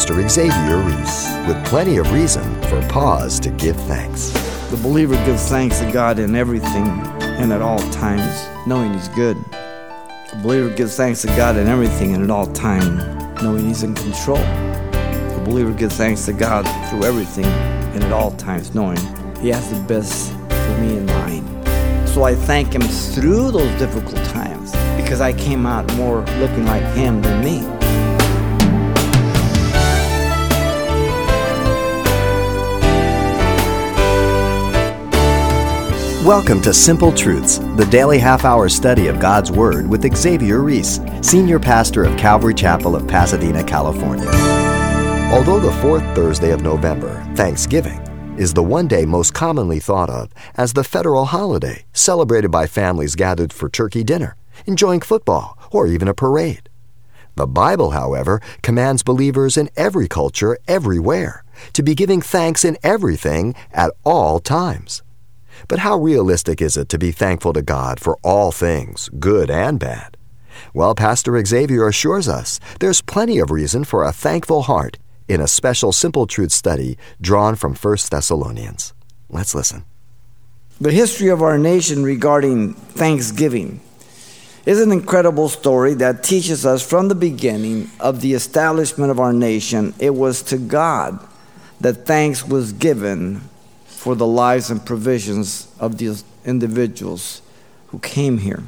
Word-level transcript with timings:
Pastor 0.00 0.26
Xavier 0.30 0.78
Reese 0.78 1.28
with 1.46 1.62
plenty 1.66 1.98
of 1.98 2.10
reason 2.10 2.42
for 2.62 2.80
pause 2.88 3.38
to 3.38 3.50
give 3.50 3.76
thanks. 3.82 4.30
The 4.70 4.78
believer 4.78 5.14
gives 5.26 5.46
thanks 5.50 5.78
to 5.80 5.92
God 5.92 6.18
in 6.18 6.34
everything 6.34 6.86
and 6.86 7.52
at 7.52 7.60
all 7.60 7.80
times, 7.90 8.48
knowing 8.66 8.94
He's 8.94 9.08
good. 9.08 9.36
The 9.50 10.40
believer 10.42 10.74
gives 10.74 10.96
thanks 10.96 11.20
to 11.20 11.28
God 11.28 11.58
in 11.58 11.66
everything 11.66 12.14
and 12.14 12.24
at 12.24 12.30
all 12.30 12.46
time, 12.46 12.96
knowing 13.42 13.66
He's 13.66 13.82
in 13.82 13.94
control. 13.94 14.38
The 14.38 15.42
believer 15.44 15.74
gives 15.74 15.98
thanks 15.98 16.24
to 16.24 16.32
God 16.32 16.62
through 16.88 17.04
everything 17.04 17.44
and 17.44 18.02
at 18.02 18.10
all 18.10 18.30
times, 18.30 18.74
knowing 18.74 18.96
He 19.42 19.50
has 19.50 19.70
the 19.70 19.80
best 19.86 20.32
for 20.32 20.78
me 20.80 20.96
in 20.96 21.04
mind. 21.04 22.08
So 22.08 22.22
I 22.22 22.34
thank 22.34 22.72
Him 22.72 22.80
through 22.80 23.50
those 23.50 23.78
difficult 23.78 24.24
times 24.30 24.72
because 24.96 25.20
I 25.20 25.34
came 25.34 25.66
out 25.66 25.94
more 25.96 26.22
looking 26.38 26.64
like 26.64 26.84
Him 26.94 27.20
than 27.20 27.44
me. 27.44 27.79
Welcome 36.24 36.60
to 36.62 36.74
Simple 36.74 37.12
Truths, 37.12 37.60
the 37.76 37.88
daily 37.90 38.18
half 38.18 38.44
hour 38.44 38.68
study 38.68 39.06
of 39.06 39.18
God's 39.18 39.50
Word 39.50 39.88
with 39.88 40.14
Xavier 40.14 40.60
Reese, 40.60 41.00
Senior 41.22 41.58
Pastor 41.58 42.04
of 42.04 42.14
Calvary 42.18 42.52
Chapel 42.52 42.94
of 42.94 43.08
Pasadena, 43.08 43.64
California. 43.64 44.28
Although 45.32 45.60
the 45.60 45.72
fourth 45.80 46.02
Thursday 46.14 46.50
of 46.50 46.60
November, 46.60 47.26
Thanksgiving, 47.36 48.02
is 48.38 48.52
the 48.52 48.62
one 48.62 48.86
day 48.86 49.06
most 49.06 49.32
commonly 49.32 49.80
thought 49.80 50.10
of 50.10 50.28
as 50.56 50.74
the 50.74 50.84
federal 50.84 51.24
holiday 51.24 51.86
celebrated 51.94 52.50
by 52.50 52.66
families 52.66 53.14
gathered 53.14 53.50
for 53.50 53.70
turkey 53.70 54.04
dinner, 54.04 54.36
enjoying 54.66 55.00
football, 55.00 55.56
or 55.72 55.86
even 55.86 56.06
a 56.06 56.12
parade. 56.12 56.68
The 57.36 57.46
Bible, 57.46 57.92
however, 57.92 58.42
commands 58.62 59.02
believers 59.02 59.56
in 59.56 59.70
every 59.74 60.06
culture, 60.06 60.58
everywhere, 60.68 61.44
to 61.72 61.82
be 61.82 61.94
giving 61.94 62.20
thanks 62.20 62.62
in 62.62 62.76
everything 62.82 63.54
at 63.72 63.94
all 64.04 64.38
times. 64.38 65.02
But 65.68 65.80
how 65.80 65.96
realistic 65.98 66.60
is 66.60 66.76
it 66.76 66.88
to 66.90 66.98
be 66.98 67.12
thankful 67.12 67.52
to 67.52 67.62
God 67.62 68.00
for 68.00 68.18
all 68.22 68.52
things, 68.52 69.08
good 69.18 69.50
and 69.50 69.78
bad? 69.78 70.16
Well, 70.74 70.94
Pastor 70.94 71.42
Xavier 71.44 71.88
assures 71.88 72.28
us 72.28 72.60
there's 72.80 73.00
plenty 73.00 73.38
of 73.38 73.50
reason 73.50 73.84
for 73.84 74.04
a 74.04 74.12
thankful 74.12 74.62
heart 74.62 74.98
in 75.28 75.40
a 75.40 75.48
special 75.48 75.92
Simple 75.92 76.26
Truth 76.26 76.52
study 76.52 76.98
drawn 77.20 77.54
from 77.54 77.74
1 77.74 77.96
Thessalonians. 78.10 78.94
Let's 79.28 79.54
listen. 79.54 79.84
The 80.80 80.92
history 80.92 81.28
of 81.28 81.42
our 81.42 81.58
nation 81.58 82.02
regarding 82.02 82.74
Thanksgiving 82.74 83.80
is 84.66 84.80
an 84.80 84.92
incredible 84.92 85.48
story 85.48 85.94
that 85.94 86.22
teaches 86.22 86.66
us 86.66 86.86
from 86.86 87.08
the 87.08 87.14
beginning 87.14 87.90
of 87.98 88.20
the 88.20 88.34
establishment 88.34 89.10
of 89.10 89.20
our 89.20 89.32
nation, 89.32 89.94
it 89.98 90.14
was 90.14 90.42
to 90.42 90.58
God 90.58 91.18
that 91.80 92.06
thanks 92.06 92.46
was 92.46 92.72
given 92.72 93.40
for 94.00 94.14
the 94.14 94.26
lives 94.26 94.70
and 94.70 94.86
provisions 94.86 95.68
of 95.78 95.98
these 95.98 96.24
individuals 96.46 97.42
who 97.88 97.98
came 97.98 98.38
here. 98.38 98.62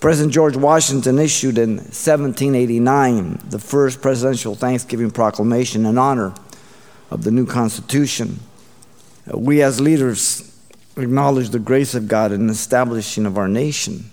President 0.00 0.32
George 0.32 0.56
Washington 0.56 1.18
issued 1.18 1.58
in 1.58 1.76
1789 1.76 3.38
the 3.50 3.58
first 3.58 4.00
presidential 4.00 4.54
Thanksgiving 4.54 5.10
proclamation 5.10 5.84
in 5.84 5.98
honor 5.98 6.32
of 7.10 7.24
the 7.24 7.30
new 7.30 7.44
Constitution. 7.44 8.40
Uh, 9.30 9.36
we 9.36 9.60
as 9.60 9.78
leaders 9.78 10.58
acknowledge 10.96 11.50
the 11.50 11.58
grace 11.58 11.94
of 11.94 12.08
God 12.08 12.32
in 12.32 12.46
the 12.46 12.54
establishing 12.54 13.26
of 13.26 13.36
our 13.36 13.46
nation. 13.46 14.10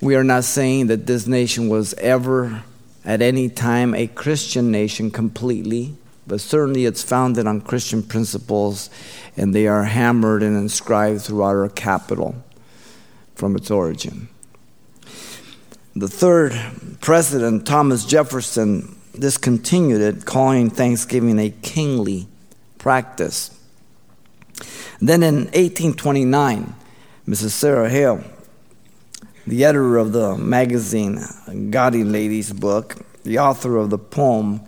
We 0.00 0.16
are 0.16 0.24
not 0.24 0.42
saying 0.42 0.88
that 0.88 1.06
this 1.06 1.28
nation 1.28 1.68
was 1.68 1.94
ever 1.94 2.64
at 3.04 3.22
any 3.22 3.48
time 3.48 3.94
a 3.94 4.08
Christian 4.08 4.72
nation 4.72 5.12
completely 5.12 5.94
but 6.26 6.40
certainly 6.40 6.84
it's 6.84 7.02
founded 7.02 7.46
on 7.46 7.60
Christian 7.60 8.02
principles 8.02 8.90
and 9.36 9.54
they 9.54 9.66
are 9.66 9.84
hammered 9.84 10.42
and 10.42 10.56
inscribed 10.56 11.22
throughout 11.22 11.56
our 11.56 11.68
capital 11.68 12.34
from 13.34 13.56
its 13.56 13.70
origin. 13.70 14.28
The 15.96 16.08
third 16.08 16.52
president, 17.00 17.66
Thomas 17.66 18.04
Jefferson, 18.04 18.96
discontinued 19.18 20.00
it, 20.00 20.24
calling 20.24 20.70
Thanksgiving 20.70 21.38
a 21.38 21.50
kingly 21.50 22.26
practice. 22.78 23.50
Then 25.00 25.22
in 25.22 25.36
1829, 25.46 26.74
Mrs. 27.28 27.50
Sarah 27.50 27.88
Hale, 27.88 28.24
the 29.46 29.64
editor 29.64 29.98
of 29.98 30.12
the 30.12 30.36
magazine 30.36 31.20
Godey's 31.70 32.06
Ladies 32.06 32.52
book, 32.52 32.96
the 33.22 33.38
author 33.38 33.76
of 33.76 33.90
the 33.90 33.98
poem 33.98 34.60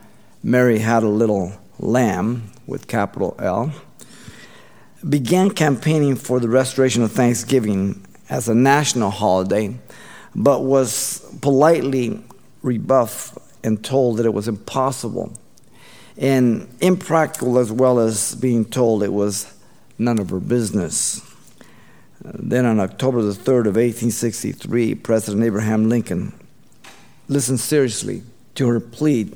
Mary 0.47 0.79
Had 0.79 1.03
a 1.03 1.09
Little 1.09 1.55
Lamb, 1.81 2.53
with 2.69 2.87
capital 2.87 3.35
L, 3.41 3.73
began 5.09 5.51
campaigning 5.51 6.15
for 6.15 6.39
the 6.39 6.49
restoration 6.49 7.03
of 7.03 7.11
Thanksgiving 7.11 8.07
as 8.31 8.49
a 8.49 8.55
national 8.55 9.11
holiday, 9.11 9.77
but 10.37 10.63
was 10.63 11.19
politely 11.41 12.23
rebuffed 12.63 13.37
and 13.65 13.85
told 13.85 14.19
that 14.19 14.27
it 14.27 14.33
was 14.33 14.47
impossible 14.47 15.33
and 16.17 16.69
impractical 16.81 17.59
as 17.59 17.73
well 17.73 17.99
as 17.99 18.37
being 18.37 18.65
told 18.65 19.03
it 19.03 19.13
was 19.13 19.53
none 19.99 20.21
of 20.21 20.31
her 20.31 20.39
business. 20.39 21.29
Then 22.23 22.67
on 22.67 22.79
October 22.79 23.21
the 23.21 23.33
3rd 23.33 23.67
of 23.67 23.75
1863, 23.75 24.95
President 24.95 25.43
Abraham 25.43 25.89
Lincoln 25.89 26.39
listened 27.27 27.59
seriously 27.59 28.23
to 28.55 28.69
her 28.69 28.79
plea 28.79 29.33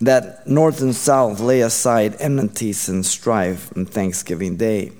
that 0.00 0.46
North 0.46 0.80
and 0.80 0.94
South 0.94 1.40
lay 1.40 1.60
aside 1.60 2.16
enmities 2.18 2.88
and 2.88 3.04
strife 3.04 3.76
on 3.76 3.84
Thanksgiving 3.84 4.56
Day, 4.56 4.92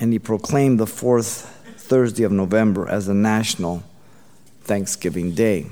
and 0.00 0.12
he 0.12 0.18
proclaimed 0.18 0.80
the 0.80 0.86
fourth 0.86 1.54
Thursday 1.76 2.24
of 2.24 2.32
November 2.32 2.88
as 2.88 3.08
a 3.08 3.14
national 3.14 3.82
Thanksgiving 4.62 5.34
Day. 5.34 5.66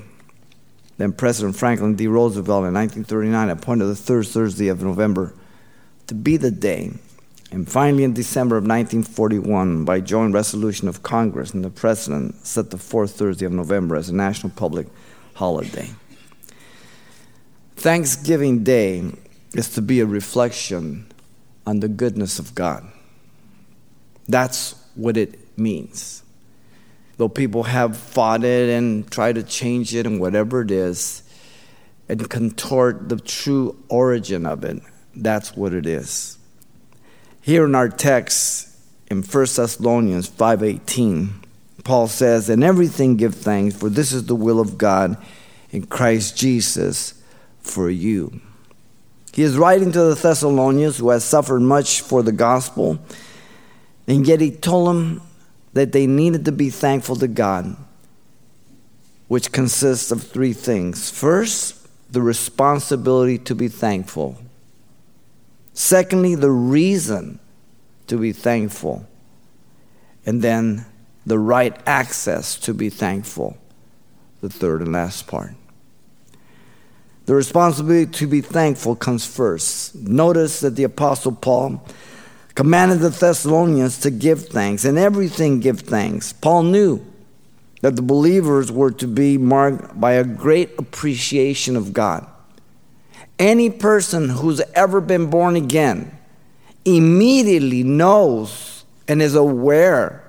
Then 0.98 1.12
President 1.12 1.56
Franklin 1.56 1.94
D. 1.94 2.06
Roosevelt 2.06 2.64
in 2.64 2.75
1939 2.75 3.50
appointed 3.50 3.84
the 3.87 3.97
third 3.97 4.26
Thursday 4.26 4.69
of 4.69 4.82
November 4.82 5.34
to 6.06 6.14
be 6.14 6.37
the 6.37 6.50
day. 6.50 6.93
And 7.53 7.69
finally, 7.70 8.04
in 8.04 8.12
December 8.12 8.56
of 8.56 8.64
1941, 8.64 9.84
by 9.84 10.00
joint 10.00 10.34
resolution 10.34 10.88
of 10.88 11.03
Congress 11.03 11.53
and 11.54 11.64
the 11.64 11.70
President, 11.70 12.47
set 12.47 12.70
the 12.70 12.78
fourth 12.78 13.12
Thursday 13.12 13.47
of 13.47 13.53
November 13.53 13.97
as 13.97 14.08
a 14.08 14.14
national 14.14 14.50
public 14.56 14.87
holiday. 15.34 15.88
Thanksgiving 17.76 18.64
Day 18.64 19.04
is 19.53 19.69
to 19.75 19.82
be 19.82 20.00
a 20.00 20.06
reflection 20.06 21.06
on 21.66 21.81
the 21.81 21.88
goodness 21.88 22.38
of 22.38 22.54
God. 22.54 22.84
That's 24.26 24.75
what 24.94 25.19
it 25.19 25.59
means. 25.59 26.22
Though 27.19 27.28
people 27.28 27.64
have 27.64 27.97
fought 27.97 28.44
it 28.44 28.70
and 28.70 29.09
tried 29.10 29.34
to 29.34 29.42
change 29.42 29.94
it 29.94 30.06
and 30.06 30.19
whatever 30.19 30.62
it 30.62 30.70
is, 30.70 31.22
and 32.09 32.31
contort 32.31 33.10
the 33.10 33.19
true 33.19 33.76
origin 33.88 34.47
of 34.47 34.64
it, 34.64 34.82
that's 35.14 35.54
what 35.54 35.75
it 35.75 35.87
is. 35.87 36.38
Here 37.43 37.66
in 37.66 37.75
our 37.75 37.91
text 37.91 38.69
in 39.10 39.22
1 39.22 39.56
Thessalonians 39.56 40.28
5:18, 40.28 41.41
Paul 41.84 42.08
says, 42.08 42.48
"In 42.48 42.62
everything 42.62 43.16
give 43.16 43.34
thanks, 43.34 43.76
for 43.76 43.91
this 43.91 44.12
is 44.12 44.25
the 44.25 44.34
will 44.34 44.60
of 44.60 44.78
God 44.78 45.19
in 45.70 45.87
Christ 45.87 46.37
Jesus 46.37 47.14
for 47.66 47.91
you. 47.91 48.41
He 49.32 49.43
is 49.43 49.59
writing 49.59 49.93
to 49.93 50.03
the 50.03 50.15
Thessalonians 50.15 50.97
who 50.97 51.10
has 51.10 51.25
suffered 51.25 51.60
much 51.60 52.00
for 52.00 52.22
the 52.22 52.32
gospel, 52.32 52.99
and 54.06 54.27
yet 54.27 54.41
he 54.41 54.50
told 54.50 54.88
them 54.88 55.22
that 55.75 55.93
they 55.93 56.06
needed 56.06 56.47
to 56.47 56.53
be 56.53 56.71
thankful 56.71 57.16
to 57.16 57.28
God, 57.28 57.76
which 59.28 59.53
consists 59.53 60.10
of 60.10 60.22
three 60.22 60.55
things. 60.55 61.10
First, 61.10 61.87
the 62.11 62.23
responsibility 62.23 63.37
to 63.38 63.55
be 63.55 63.69
thankful. 63.69 64.38
Secondly, 65.75 66.35
the 66.35 66.50
reason 66.50 67.38
to 68.06 68.17
be 68.17 68.32
thankful. 68.32 69.06
And 70.25 70.41
then 70.41 70.87
the 71.26 71.38
right 71.38 71.76
access 71.87 72.56
to 72.61 72.73
be 72.73 72.88
thankful. 72.88 73.58
The 74.41 74.49
third 74.49 74.81
and 74.81 74.93
last 74.93 75.26
part. 75.26 75.52
The 77.26 77.34
responsibility 77.34 78.11
to 78.12 78.26
be 78.28 78.40
thankful 78.40 78.94
comes 78.94 79.26
first. 79.26 79.96
Notice 79.96 80.61
that 80.61 80.76
the 80.76 80.84
Apostle 80.84 81.32
Paul 81.32 81.84
commanded 82.55 83.00
the 83.00 83.11
Thessalonians 83.11 83.99
to 84.00 84.11
give 84.12 84.46
thanks, 84.46 84.84
and 84.84 84.96
everything 84.96 85.58
give 85.58 85.81
thanks. 85.81 86.32
Paul 86.32 86.62
knew 86.62 87.05
that 87.82 87.96
the 87.96 88.02
believers 88.02 88.70
were 88.70 88.93
to 88.93 89.08
be 89.08 89.38
marked 89.38 90.00
by 90.00 90.12
a 90.12 90.25
great 90.25 90.78
appreciation 90.78 91.75
of 91.75 91.93
God. 91.93 92.26
Any 93.40 93.70
person 93.70 94.29
who's 94.29 94.61
ever 94.75 95.00
been 95.00 95.29
born 95.29 95.56
again 95.56 96.17
immediately 96.84 97.82
knows 97.82 98.84
and 99.08 99.20
is 99.20 99.34
aware 99.34 100.22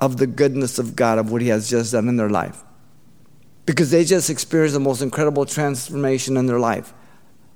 of 0.00 0.16
the 0.16 0.26
goodness 0.26 0.78
of 0.78 0.96
God, 0.96 1.18
of 1.18 1.30
what 1.30 1.42
He 1.42 1.48
has 1.48 1.68
just 1.68 1.92
done 1.92 2.08
in 2.08 2.16
their 2.16 2.30
life 2.30 2.64
because 3.70 3.92
they 3.92 4.04
just 4.04 4.30
experienced 4.30 4.74
the 4.74 4.80
most 4.80 5.00
incredible 5.00 5.46
transformation 5.46 6.36
in 6.36 6.46
their 6.46 6.58
life. 6.58 6.92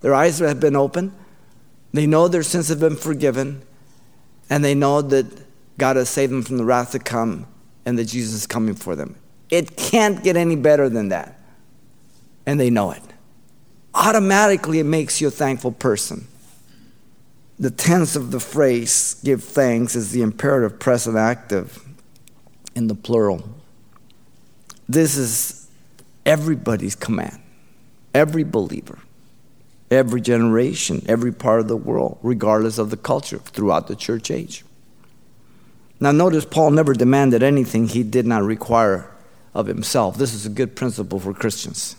Their 0.01 0.15
eyes 0.15 0.39
have 0.39 0.61
been 0.61 0.77
opened. 0.77 1.13
They 1.93 2.07
know 2.07 2.29
their 2.29 2.45
sins 2.45 2.69
have 2.69 2.79
been 2.79 2.95
forgiven. 2.95 3.63
And 4.49 4.65
they 4.65 4.77
know 4.77 5.03
that 5.03 5.27
God 5.77 5.97
has 5.97 6.09
saved 6.09 6.33
them 6.33 6.43
from 6.43 6.59
the 6.59 6.65
wrath 6.65 6.93
to 6.93 7.01
come 7.01 7.49
and 7.85 7.99
that 7.99 8.05
Jesus 8.05 8.33
is 8.33 8.47
coming 8.47 8.77
for 8.77 8.95
them. 8.95 9.17
It 9.51 9.77
can't 9.77 10.23
get 10.23 10.37
any 10.37 10.55
better 10.55 10.89
than 10.89 11.09
that. 11.09 11.41
And 12.47 12.61
they 12.61 12.71
know 12.71 12.93
it. 12.93 13.03
Automatically, 13.93 14.79
it 14.79 14.85
makes 14.85 15.21
you 15.21 15.29
a 15.29 15.33
thankful 15.33 15.73
person. 15.73 16.29
The 17.59 17.71
tense 17.73 18.15
of 18.15 18.31
the 18.31 18.41
phrase, 18.41 19.21
give 19.25 19.43
thanks, 19.43 19.97
is 19.97 20.13
the 20.13 20.23
imperative 20.23 20.79
present 20.79 21.17
active 21.17 21.83
in 22.77 22.87
the 22.87 22.95
plural. 22.95 23.49
This 24.89 25.17
is 25.17 25.64
everybody's 26.27 26.95
command, 26.95 27.41
every 28.15 28.45
believer, 28.45 28.99
every 29.91 30.21
generation, 30.21 31.05
every 31.09 31.33
part 31.33 31.61
of 31.61 31.69
the 31.69 31.77
world, 31.77 32.19
regardless 32.23 32.79
of 32.79 32.91
the 32.91 32.97
culture, 32.97 33.39
throughout 33.39 33.87
the 33.87 33.97
church 33.97 34.31
age. 34.31 34.65
Now, 36.01 36.13
notice 36.13 36.45
Paul 36.45 36.73
never 36.73 36.93
demanded 36.93 37.43
anything 37.43 37.89
he 37.89 38.03
did 38.03 38.27
not 38.27 38.43
require 38.43 39.11
of 39.55 39.67
himself. 39.67 40.17
This 40.17 40.35
is 40.35 40.45
a 40.45 40.51
good 40.51 40.75
principle 40.75 41.21
for 41.21 41.33
Christians. 41.33 41.97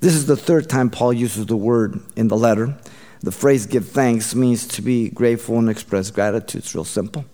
This 0.00 0.14
is 0.14 0.26
the 0.26 0.36
third 0.36 0.68
time 0.68 0.90
Paul 0.90 1.12
uses 1.12 1.46
the 1.46 1.56
word 1.56 2.00
in 2.14 2.28
the 2.28 2.36
letter. 2.36 2.76
The 3.20 3.32
phrase 3.32 3.66
give 3.66 3.88
thanks 3.88 4.34
means 4.34 4.66
to 4.68 4.82
be 4.82 5.08
grateful 5.08 5.58
and 5.58 5.68
express 5.68 6.10
gratitude. 6.10 6.60
It's 6.60 6.74
real 6.74 6.84
simple. 6.84 7.24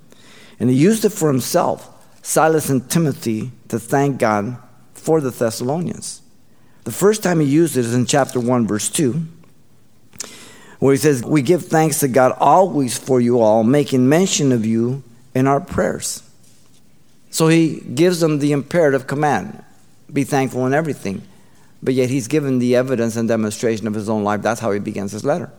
And 0.59 0.71
he 0.71 0.77
used 0.77 1.05
it 1.05 1.11
for 1.11 1.29
himself, 1.29 1.89
Silas 2.23 2.71
and 2.71 2.89
Timothy, 2.89 3.51
to 3.69 3.79
thank 3.79 4.19
God 4.19 4.57
for 5.01 5.21
the 5.21 5.31
Thessalonians. 5.31 6.23
The 6.85 6.93
first 6.93 7.23
time 7.23 7.41
he 7.41 7.47
used 7.47 7.77
it 7.77 7.85
is 7.85 7.95
in 7.95 8.07
chapter 8.07 8.39
1, 8.39 8.67
verse 8.67 8.89
2 8.89 9.27
where 10.81 10.95
he 10.95 10.99
says, 10.99 11.23
We 11.23 11.43
give 11.43 11.67
thanks 11.67 12.01
to 12.01 12.09
God 12.09 12.35
always 12.41 12.99
for 12.99 13.21
you 13.21 13.41
all, 13.41 13.63
making 13.63 14.09
mention 14.09 14.51
of 14.51 14.67
you 14.67 15.05
in 15.35 15.47
our 15.47 15.61
prayers. 15.61 16.23
So 17.31 17.47
he 17.47 17.81
gives 17.81 18.19
them 18.19 18.41
the 18.41 18.51
imperative 18.53 19.07
command 19.07 19.63
be 20.13 20.25
thankful 20.25 20.67
in 20.67 20.75
everything. 20.75 21.23
But 21.83 21.95
yet 21.95 22.11
he's 22.11 22.27
given 22.27 22.59
the 22.59 22.75
evidence 22.75 23.15
and 23.15 23.29
demonstration 23.29 23.87
of 23.87 23.95
his 23.95 24.09
own 24.09 24.25
life. 24.25 24.43
That's 24.43 24.61
how 24.61 24.73
he 24.73 24.81
begins 24.81 25.13
his 25.13 25.25
letter, 25.25 25.53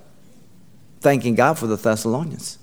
thanking 1.00 1.36
God 1.36 1.58
for 1.58 1.68
the 1.68 1.78
Thessalonians. 1.78 2.58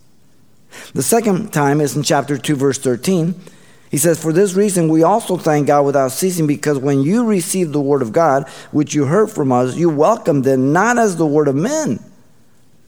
The 0.92 1.02
second 1.02 1.50
time 1.50 1.80
is 1.80 1.96
in 1.96 2.02
chapter 2.02 2.36
2, 2.36 2.54
verse 2.54 2.78
13. 2.78 3.34
He 3.90 3.96
says, 3.96 4.20
For 4.20 4.32
this 4.32 4.54
reason 4.54 4.88
we 4.88 5.02
also 5.02 5.36
thank 5.36 5.66
God 5.66 5.86
without 5.86 6.12
ceasing, 6.12 6.46
because 6.46 6.78
when 6.78 7.02
you 7.02 7.24
received 7.24 7.72
the 7.72 7.80
word 7.80 8.02
of 8.02 8.12
God, 8.12 8.48
which 8.70 8.94
you 8.94 9.06
heard 9.06 9.30
from 9.30 9.52
us, 9.52 9.76
you 9.76 9.88
welcomed 9.88 10.46
it 10.46 10.58
not 10.58 10.98
as 10.98 11.16
the 11.16 11.26
word 11.26 11.48
of 11.48 11.54
men 11.54 11.98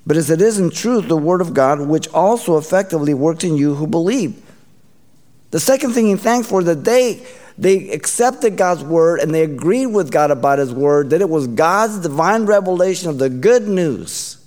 but 0.07 0.17
as 0.17 0.31
it 0.31 0.41
is 0.41 0.59
in 0.59 0.71
truth 0.71 1.09
the 1.09 1.17
Word 1.17 1.41
of 1.41 1.55
God, 1.55 1.81
which 1.81 2.09
also 2.09 2.59
effectively 2.59 3.15
worked 3.15 3.45
in 3.45 3.57
you 3.57 3.75
who 3.75 3.87
believe. 3.87 4.43
The 5.51 5.61
second 5.61 5.93
thing 5.93 6.07
he 6.07 6.17
thanked 6.17 6.49
for 6.49 6.63
that 6.65 6.85
they 6.85 7.25
they 7.59 7.91
accepted 7.91 8.57
God's 8.57 8.83
word 8.83 9.21
and 9.21 9.35
they 9.35 9.43
agreed 9.43 9.87
with 9.87 10.11
God 10.11 10.31
about 10.31 10.59
his 10.59 10.73
word 10.73 11.11
that 11.11 11.21
it 11.21 11.29
was 11.29 11.47
God's 11.47 11.99
divine 11.99 12.47
revelation 12.47 13.11
of 13.11 13.19
the 13.19 13.29
good 13.29 13.69
news. 13.69 14.45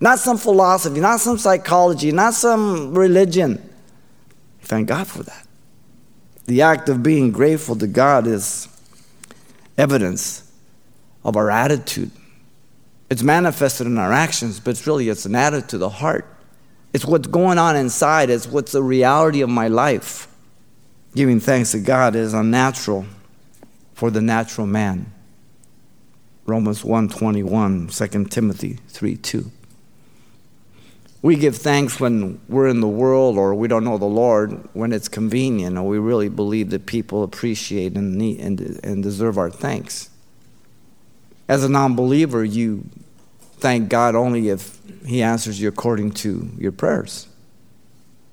Not 0.00 0.18
some 0.18 0.36
philosophy, 0.36 1.00
not 1.00 1.20
some 1.20 1.38
psychology, 1.38 2.10
not 2.12 2.34
some 2.34 2.94
religion. 2.94 3.66
Thank 4.62 4.88
God 4.88 5.06
for 5.06 5.22
that. 5.22 5.45
The 6.46 6.62
act 6.62 6.88
of 6.88 7.02
being 7.02 7.32
grateful 7.32 7.76
to 7.76 7.86
God 7.86 8.26
is 8.26 8.68
evidence 9.76 10.50
of 11.24 11.36
our 11.36 11.50
attitude 11.50 12.10
it's 13.08 13.22
manifested 13.22 13.86
in 13.86 13.98
our 13.98 14.12
actions, 14.12 14.58
but 14.58 14.70
it's 14.70 14.86
really 14.86 15.08
it's 15.08 15.26
an 15.26 15.34
attitude 15.34 15.80
the 15.80 15.88
heart. 15.88 16.26
It's 16.92 17.04
what's 17.04 17.28
going 17.28 17.58
on 17.58 17.76
inside. 17.76 18.30
It's 18.30 18.46
what's 18.46 18.72
the 18.72 18.82
reality 18.82 19.42
of 19.42 19.48
my 19.48 19.68
life. 19.68 20.28
Giving 21.14 21.40
thanks 21.40 21.72
to 21.72 21.78
God 21.78 22.16
is 22.16 22.34
unnatural 22.34 23.06
for 23.94 24.10
the 24.10 24.20
natural 24.20 24.66
man. 24.66 25.12
Romans 26.46 26.82
1:21, 26.82 27.90
2 27.90 28.30
Timothy 28.30 28.78
3:2. 28.88 29.50
We 31.26 31.34
give 31.34 31.56
thanks 31.56 31.98
when 31.98 32.40
we're 32.48 32.68
in 32.68 32.78
the 32.78 32.86
world 32.86 33.36
or 33.36 33.52
we 33.52 33.66
don't 33.66 33.82
know 33.82 33.98
the 33.98 34.04
Lord 34.04 34.68
when 34.74 34.92
it's 34.92 35.08
convenient 35.08 35.76
or 35.76 35.82
we 35.82 35.98
really 35.98 36.28
believe 36.28 36.70
that 36.70 36.86
people 36.86 37.24
appreciate 37.24 37.96
and, 37.96 38.16
need, 38.16 38.38
and, 38.38 38.60
and 38.84 39.02
deserve 39.02 39.36
our 39.36 39.50
thanks. 39.50 40.08
As 41.48 41.64
a 41.64 41.68
non 41.68 41.96
believer, 41.96 42.44
you 42.44 42.84
thank 43.58 43.88
God 43.88 44.14
only 44.14 44.50
if 44.50 44.78
He 45.04 45.20
answers 45.20 45.60
you 45.60 45.66
according 45.66 46.12
to 46.12 46.48
your 46.58 46.70
prayers. 46.70 47.26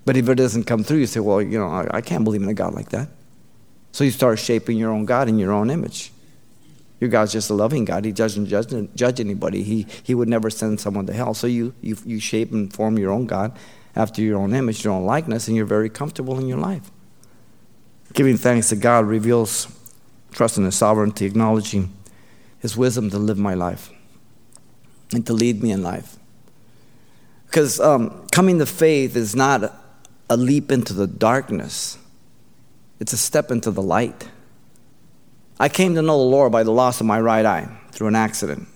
But 0.05 0.15
if 0.15 0.29
it 0.29 0.35
doesn't 0.35 0.65
come 0.65 0.83
through, 0.83 0.99
you 0.99 1.07
say, 1.07 1.19
Well, 1.19 1.41
you 1.41 1.57
know, 1.57 1.69
I, 1.69 1.97
I 1.97 2.01
can't 2.01 2.23
believe 2.23 2.43
in 2.43 2.47
a 2.47 2.53
God 2.53 2.75
like 2.75 2.89
that. 2.89 3.07
So 3.91 4.03
you 4.03 4.11
start 4.11 4.37
shaping 4.37 4.77
your 4.77 4.91
own 4.91 5.05
God 5.05 5.27
in 5.27 5.39
your 5.39 5.51
own 5.51 5.71
image. 5.71 6.12
Your 6.99 7.09
God's 7.09 7.33
just 7.33 7.49
a 7.49 7.53
loving 7.53 7.85
God. 7.85 8.05
He 8.05 8.11
doesn't 8.11 8.45
judge, 8.45 8.73
judge 8.95 9.19
anybody. 9.19 9.63
He, 9.63 9.87
he 10.03 10.15
would 10.15 10.29
never 10.29 10.49
send 10.49 10.79
someone 10.79 11.05
to 11.07 11.13
hell. 11.13 11.33
So 11.33 11.47
you, 11.47 11.73
you, 11.81 11.97
you 12.05 12.19
shape 12.19 12.51
and 12.51 12.73
form 12.73 12.97
your 12.97 13.11
own 13.11 13.25
God 13.25 13.57
after 13.95 14.21
your 14.21 14.37
own 14.39 14.53
image, 14.53 14.83
your 14.83 14.93
own 14.93 15.05
likeness, 15.05 15.47
and 15.47 15.57
you're 15.57 15.65
very 15.65 15.89
comfortable 15.89 16.39
in 16.39 16.47
your 16.47 16.59
life. 16.59 16.91
Giving 18.13 18.37
thanks 18.37 18.69
to 18.69 18.75
God 18.75 19.05
reveals 19.05 19.67
trust 20.31 20.57
in 20.57 20.63
His 20.63 20.75
sovereignty, 20.75 21.25
acknowledging 21.25 21.93
his 22.63 22.77
wisdom 22.77 23.09
to 23.09 23.19
live 23.19 23.37
my 23.37 23.53
life 23.53 23.91
and 25.11 25.27
to 25.27 25.33
lead 25.33 25.61
me 25.61 25.69
in 25.69 25.83
life. 25.83 26.15
Because 27.45 27.77
um, 27.81 28.25
coming 28.31 28.57
to 28.59 28.65
faith 28.65 29.17
is 29.17 29.35
not 29.35 29.75
a 30.29 30.37
leap 30.37 30.71
into 30.71 30.93
the 30.93 31.05
darkness, 31.05 31.97
it's 33.01 33.11
a 33.11 33.17
step 33.17 33.51
into 33.51 33.69
the 33.69 33.81
light. 33.81 34.29
I 35.59 35.69
came 35.69 35.95
to 35.95 36.01
know 36.01 36.17
the 36.17 36.23
Lord 36.23 36.51
by 36.51 36.63
the 36.63 36.71
loss 36.71 36.99
of 36.99 37.05
my 37.05 37.19
right 37.19 37.45
eye 37.45 37.69
through 37.91 38.07
an 38.07 38.15
accident. 38.15 38.67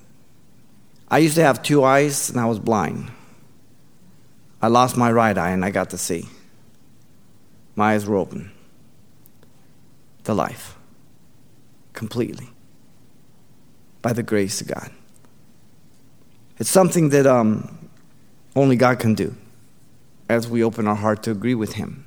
I 1.09 1.19
used 1.19 1.35
to 1.35 1.44
have 1.44 1.63
two 1.63 1.83
eyes 1.83 2.29
and 2.29 2.39
I 2.39 2.45
was 2.45 2.59
blind. 2.59 3.12
I 4.62 4.68
lost 4.68 4.97
my 4.97 5.12
right 5.12 5.38
eye 5.38 5.51
and 5.51 5.63
I 5.63 5.69
got 5.69 5.91
to 5.91 5.97
see. 5.97 6.27
My 7.75 7.94
eyes 7.94 8.06
were 8.06 8.18
open 8.18 8.51
to 10.24 10.33
life 10.33 10.75
completely 11.94 12.50
by 14.01 14.13
the 14.13 14.23
grace 14.23 14.62
of 14.62 14.68
God. 14.68 14.91
It's 16.59 16.69
something 16.69 17.09
that 17.09 17.28
um, 17.28 17.90
only 18.56 18.75
God 18.75 18.99
can 18.99 19.13
do 19.13 19.35
as 20.28 20.47
we 20.47 20.63
open 20.63 20.87
our 20.87 20.95
heart 20.95 21.23
to 21.23 21.31
agree 21.31 21.56
with 21.56 21.73
Him. 21.73 22.06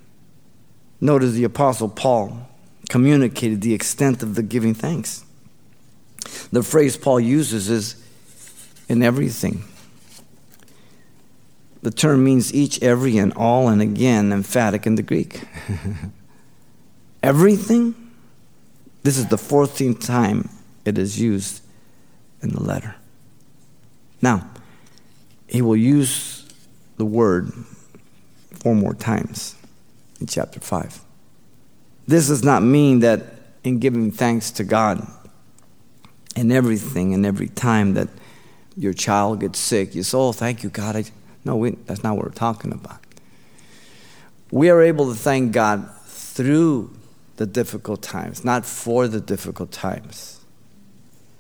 Notice 1.01 1.33
the 1.33 1.45
Apostle 1.45 1.89
Paul 1.89 2.50
communicated 2.91 3.63
the 3.63 3.73
extent 3.73 4.21
of 4.21 4.35
the 4.35 4.43
giving 4.43 4.75
thanks. 4.75 5.25
The 6.53 6.63
phrase 6.63 6.97
Paul 6.97 7.21
uses 7.21 7.71
is 7.71 7.95
in 8.89 9.03
everything. 9.03 9.63
The 11.83 11.93
term 11.93 12.25
means 12.25 12.53
each, 12.53 12.83
every, 12.83 13.17
and 13.17 13.33
all, 13.35 13.69
and 13.69 13.81
again, 13.81 14.33
emphatic 14.33 14.87
in 14.87 14.97
the 14.97 15.03
Greek. 15.03 15.41
everything? 17.23 17.95
This 19.05 19.17
is 19.17 19.29
the 19.29 19.37
14th 19.37 20.05
time 20.05 20.51
it 20.85 20.99
is 20.99 21.19
used 21.19 21.63
in 22.43 22.51
the 22.51 22.63
letter. 22.63 22.97
Now, 24.21 24.51
he 25.47 25.63
will 25.63 25.77
use 25.77 26.45
the 26.97 27.07
word 27.07 27.53
four 28.51 28.75
more 28.75 28.95
times 28.95 29.55
in 30.21 30.27
chapter 30.27 30.59
5. 30.59 31.01
This 32.11 32.27
does 32.27 32.43
not 32.43 32.65
mean 32.65 32.99
that 33.01 33.21
in 33.63 33.79
giving 33.79 34.11
thanks 34.11 34.51
to 34.53 34.65
God 34.65 35.07
in 36.35 36.51
everything 36.51 37.15
and 37.15 37.25
every 37.25 37.47
time 37.47 37.95
that 37.95 38.09
your 38.77 38.93
child 38.93 39.39
gets 39.39 39.61
sick, 39.61 39.95
you 39.95 40.03
say, 40.03 40.19
Oh, 40.19 40.33
thank 40.33 40.65
you, 40.65 40.71
God. 40.71 40.97
I, 40.97 41.05
no, 41.45 41.55
we, 41.55 41.71
that's 41.87 42.03
not 42.03 42.17
what 42.17 42.25
we're 42.25 42.33
talking 42.33 42.73
about. 42.73 42.99
We 44.51 44.71
are 44.71 44.83
able 44.83 45.09
to 45.13 45.15
thank 45.17 45.53
God 45.53 45.89
through 46.07 46.91
the 47.37 47.47
difficult 47.47 48.03
times, 48.03 48.45
not 48.45 48.67
for 48.67 49.07
the 49.07 49.21
difficult 49.21 49.71
times. 49.71 50.41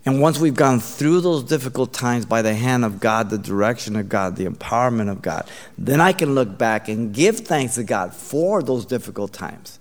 And 0.07 0.21
once 0.21 0.39
we've 0.39 0.55
gone 0.55 0.79
through 0.79 1.23
those 1.23 1.43
difficult 1.43 1.93
times 1.93 2.27
by 2.27 2.43
the 2.43 2.55
hand 2.55 2.85
of 2.85 3.01
God, 3.01 3.29
the 3.29 3.39
direction 3.39 3.97
of 3.97 4.09
God, 4.09 4.37
the 4.37 4.47
empowerment 4.47 5.11
of 5.11 5.21
God, 5.21 5.49
then 5.77 6.01
I 6.01 6.13
can 6.13 6.37
look 6.37 6.57
back 6.57 6.89
and 6.89 7.13
give 7.13 7.41
thanks 7.41 7.75
to 7.75 7.83
God 7.83 8.15
for 8.15 8.63
those 8.63 8.87
difficult 8.87 9.33
times. 9.33 9.80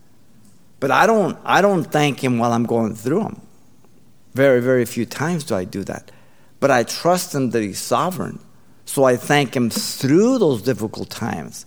But 0.79 0.91
I 0.91 1.05
don't, 1.07 1.38
I 1.43 1.62
don't 1.62 1.83
thank 1.83 2.24
Him 2.24 2.38
while 2.38 2.53
I'm 2.53 2.65
going 2.65 2.95
through 2.95 3.24
them. 3.24 3.41
Very, 4.33 4.62
very 4.62 4.86
few 4.86 5.05
times 5.05 5.43
do 5.43 5.55
I 5.55 5.65
do 5.65 5.83
that. 5.86 6.12
But 6.59 6.71
I 6.71 6.83
trust 6.83 7.36
Him 7.36 7.51
that 7.51 7.62
He's 7.62 7.79
sovereign. 7.79 8.39
So 8.86 9.03
I 9.03 9.17
thank 9.17 9.55
Him 9.55 9.69
through 9.69 10.39
those 10.39 10.62
difficult 10.62 11.09
times. 11.09 11.65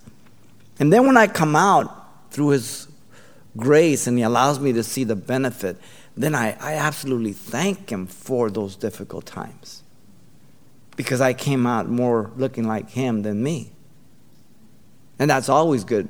And 0.79 0.91
then 0.91 1.05
when 1.05 1.17
I 1.17 1.27
come 1.27 1.55
out 1.55 2.31
through 2.31 2.49
His 2.49 2.87
grace 3.57 4.07
and 4.07 4.17
He 4.17 4.23
allows 4.23 4.59
me 4.59 4.73
to 4.73 4.83
see 4.83 5.03
the 5.03 5.15
benefit, 5.15 5.77
then 6.17 6.35
I, 6.35 6.57
I 6.59 6.75
absolutely 6.75 7.33
thank 7.33 7.91
Him 7.91 8.07
for 8.07 8.49
those 8.49 8.75
difficult 8.75 9.25
times. 9.25 9.83
because 10.95 11.21
I 11.21 11.33
came 11.33 11.65
out 11.65 11.89
more 11.89 12.31
looking 12.37 12.67
like 12.67 12.89
him 12.91 13.23
than 13.23 13.41
me. 13.41 13.71
And 15.19 15.29
that's 15.29 15.49
always 15.49 15.83
good, 15.83 16.09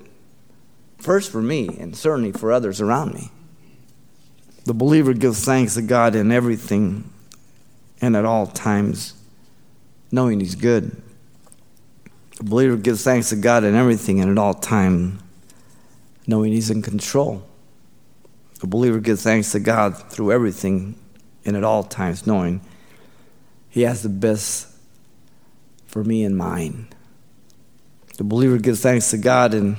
first 1.03 1.31
for 1.31 1.41
me 1.41 1.67
and 1.79 1.95
certainly 1.95 2.31
for 2.31 2.51
others 2.51 2.79
around 2.79 3.13
me. 3.13 3.29
The 4.65 4.73
believer 4.73 5.13
gives 5.13 5.43
thanks 5.43 5.73
to 5.73 5.81
God 5.81 6.15
in 6.15 6.31
everything 6.31 7.11
and 8.01 8.15
at 8.15 8.25
all 8.25 8.47
times, 8.47 9.13
knowing 10.11 10.39
He's 10.39 10.55
good. 10.55 11.01
The 12.37 12.43
believer 12.45 12.77
gives 12.77 13.03
thanks 13.03 13.29
to 13.29 13.35
God 13.35 13.63
in 13.63 13.75
everything 13.75 14.21
and 14.21 14.31
at 14.31 14.37
all 14.37 14.53
times, 14.53 15.21
knowing 16.25 16.53
He's 16.53 16.69
in 16.69 16.81
control. 16.81 17.43
The 18.61 18.67
believer 18.67 18.99
gives 18.99 19.23
thanks 19.23 19.51
to 19.51 19.59
God 19.59 19.97
through 20.09 20.31
everything 20.31 20.95
and 21.43 21.57
at 21.57 21.65
all 21.65 21.83
times, 21.83 22.25
knowing 22.25 22.61
He 23.69 23.81
has 23.81 24.03
the 24.03 24.09
best 24.09 24.67
for 25.85 26.03
me 26.03 26.23
and 26.23 26.37
mine. 26.37 26.87
The 28.17 28.23
believer 28.23 28.57
gives 28.57 28.81
thanks 28.81 29.11
to 29.11 29.17
God 29.17 29.53
in, 29.53 29.75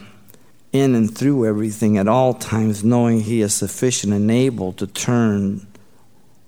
in 0.74 0.96
and 0.96 1.16
through 1.16 1.46
everything 1.46 1.96
at 1.96 2.08
all 2.08 2.34
times, 2.34 2.82
knowing 2.82 3.20
He 3.20 3.40
is 3.42 3.54
sufficient 3.54 4.12
and 4.12 4.28
able 4.28 4.72
to 4.72 4.88
turn 4.88 5.68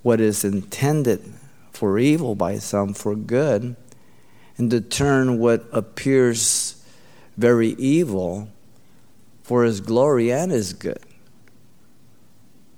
what 0.03 0.21
is 0.21 0.45
intended 0.45 1.23
for 1.71 1.97
evil 1.97 2.35
by 2.35 2.59
some 2.59 2.93
for 2.93 3.15
good, 3.15 3.77
and 4.59 4.71
to 4.73 4.81
turn 4.81 5.39
what 5.39 5.65
appears 5.73 6.85
very 7.37 7.69
evil 7.75 8.49
for 9.45 9.63
His 9.63 9.81
glory 9.81 10.33
and 10.33 10.51
His 10.51 10.73
good. 10.73 10.99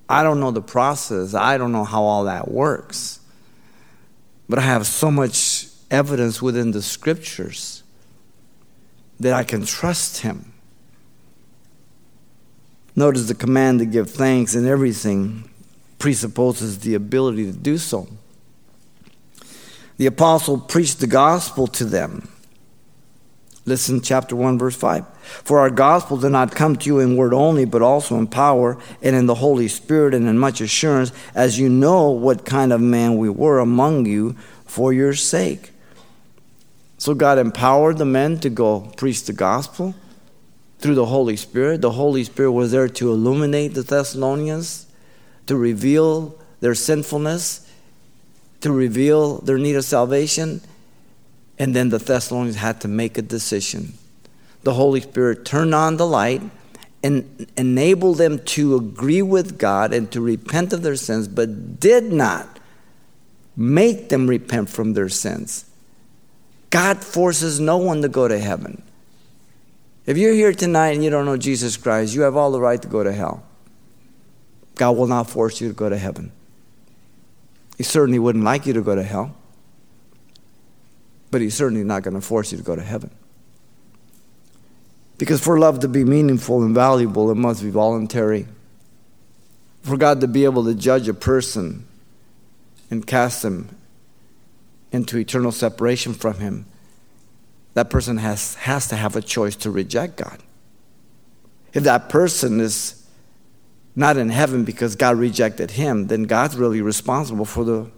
I 0.07 0.23
don't 0.23 0.41
know 0.41 0.51
the 0.51 0.61
process, 0.61 1.33
I 1.33 1.57
don't 1.57 1.73
know 1.73 1.85
how 1.85 2.03
all 2.03 2.25
that 2.25 2.51
works, 2.51 3.21
but 4.51 4.59
I 4.59 4.63
have 4.63 4.87
so 4.87 5.11
much 5.11 5.69
evidence 5.91 6.43
within 6.43 6.73
the 6.73 6.83
scriptures 6.83 7.83
that 9.19 9.33
I 9.33 9.45
can 9.45 9.65
trust 9.65 10.19
Him. 10.19 10.48
Notice 12.99 13.29
the 13.29 13.35
command 13.37 13.79
to 13.79 13.87
give 13.87 14.11
thanks 14.11 14.57
in 14.57 14.67
everything 14.67 15.49
presupposes 16.01 16.81
the 16.81 16.95
ability 16.95 17.45
to 17.45 17.53
do 17.53 17.79
so. 17.79 18.09
The 19.99 20.07
apostle 20.07 20.59
preached 20.59 20.99
the 20.99 21.07
gospel 21.07 21.69
to 21.69 21.85
them. 21.85 22.29
Listen, 23.65 24.01
chapter 24.01 24.35
1, 24.35 24.59
verse 24.59 24.75
5. 24.75 25.07
For 25.45 25.61
our 25.61 25.71
gospel 25.71 26.17
did 26.17 26.31
not 26.31 26.57
come 26.57 26.75
to 26.75 26.87
you 26.87 26.99
in 26.99 27.17
word 27.17 27.33
only, 27.33 27.65
but 27.65 27.83
also 27.83 28.17
in 28.19 28.27
power 28.27 28.77
and 29.01 29.15
in 29.15 29.27
the 29.27 29.37
Holy 29.37 29.69
Spirit 29.69 30.13
and 30.13 30.27
in 30.27 30.37
much 30.37 30.61
assurance, 30.61 31.13
as 31.37 31.57
you 31.57 31.69
know 31.69 32.11
what 32.11 32.45
kind 32.45 32.73
of 32.73 32.81
man 32.81 33.17
we 33.17 33.29
were 33.29 33.61
among 33.61 34.07
you 34.07 34.33
for 34.67 34.93
your 34.93 35.15
sake. 35.15 35.71
So 36.97 37.15
God 37.15 37.39
empowered 37.39 37.99
the 37.99 38.05
men 38.05 38.41
to 38.41 38.51
go 38.51 38.93
preach 38.97 39.23
the 39.23 39.33
gospel 39.33 39.95
through 40.79 40.95
the 40.95 41.07
Holy 41.07 41.37
Spirit. 41.37 41.81
The 41.81 41.93
Holy 41.93 42.25
Spirit 42.25 42.53
was 42.53 42.73
there 42.73 42.89
to 42.89 43.11
illuminate 43.11 43.75
the 43.75 43.83
Thessalonians, 43.83 44.87
to 45.47 45.57
reveal 45.57 46.39
their 46.61 46.75
sinfulness, 46.75 47.71
to 48.61 48.73
reveal 48.73 49.39
their 49.39 49.59
need 49.59 49.77
of 49.77 49.85
salvation. 49.85 50.61
And 51.59 51.75
then 51.75 51.89
the 51.89 51.99
Thessalonians 51.99 52.57
had 52.57 52.81
to 52.83 52.89
make 52.89 53.19
a 53.19 53.23
decision. 53.23 53.95
The 54.63 54.75
Holy 54.75 55.01
Spirit 55.01 55.45
turned 55.45 55.75
on 55.75 55.97
the 55.97 56.07
light 56.07 56.43
and 57.03 57.47
enabled 57.57 58.19
them 58.19 58.41
to 58.41 58.77
agree 58.77 59.23
with 59.23 59.59
God 59.59 59.93
and 59.93 60.11
to 60.13 60.21
repent 60.21 60.73
of 60.73 60.83
their 60.83 60.97
sins, 60.97 61.29
but 61.29 61.79
did 61.79 62.13
not 62.13 62.59
make 63.57 64.09
them 64.09 64.27
repent 64.27 64.69
from 64.69 64.95
their 64.95 65.09
sins. 65.09 65.65
God 66.71 67.03
forces 67.03 67.61
no 67.61 67.79
one 67.79 68.03
to 68.03 68.09
go 68.09 68.29
to 68.29 68.39
heaven. 68.39 68.83
If 70.09 70.17
you're 70.17 70.33
here 70.33 70.55
tonight 70.55 70.93
and 70.93 71.05
you 71.05 71.11
don't 71.11 71.27
know 71.27 71.37
Jesus 71.37 71.77
Christ, 71.77 72.15
you 72.15 72.23
have 72.23 72.35
all 72.35 72.51
the 72.51 72.59
right 72.59 72.81
to 72.81 72.89
go 72.89 73.05
to 73.05 73.13
hell. 73.13 73.45
God 74.75 74.93
will 74.93 75.07
not 75.07 75.29
force 75.29 75.61
you 75.61 75.69
to 75.69 75.75
go 75.75 75.91
to 75.91 75.99
heaven. 75.99 76.33
He 77.77 77.83
certainly 77.83 78.19
wouldn't 78.19 78.43
like 78.43 78.65
you 78.65 78.73
to 78.73 78.81
go 78.81 78.95
to 78.95 79.03
hell, 79.03 79.37
but 81.31 81.43
He's 81.43 81.55
certainly 81.55 81.85
not 81.85 82.05
going 82.05 82.15
to 82.15 82.23
force 82.23 82.53
you 82.53 82.57
to 82.57 82.65
go 82.65 82.75
to 82.75 82.83
heaven. 82.83 83.11
Because 85.19 85.45
for 85.45 85.59
love 85.59 85.81
to 85.81 85.89
be 85.89 86.05
meaningful 86.05 86.63
and 86.63 86.75
valuable, 86.75 87.31
it 87.31 87.35
must 87.35 87.63
be 87.63 87.69
voluntary. 87.69 88.47
For 89.83 89.99
God 89.99 90.23
to 90.23 90.27
be 90.27 90.47
able 90.47 90.65
to 90.65 90.75
judge 90.75 91.07
a 91.07 91.13
person 91.13 91.87
and 92.91 93.07
cast 93.07 93.43
them 93.43 93.77
into 94.91 95.19
eternal 95.19 95.53
separation 95.53 96.15
from 96.15 96.39
Him, 96.39 96.65
that 97.79 97.91
person 97.91 98.17
has, 98.17 98.57
has 98.57 98.89
to 98.89 98.97
have 98.97 99.15
a 99.15 99.23
choice 99.23 99.55
to 99.55 99.71
reject 99.71 100.17
God. 100.17 100.43
If 101.73 101.85
that 101.85 102.09
person 102.09 102.59
is 102.61 103.07
not 103.95 104.17
in 104.17 104.31
heaven 104.31 104.65
because 104.65 104.97
God 104.97 105.17
rejected 105.17 105.71
him, 105.71 106.09
then 106.09 106.25
God's 106.25 106.57
really 106.57 106.83
responsible 106.83 107.45
for 107.45 107.63
the 107.63 107.89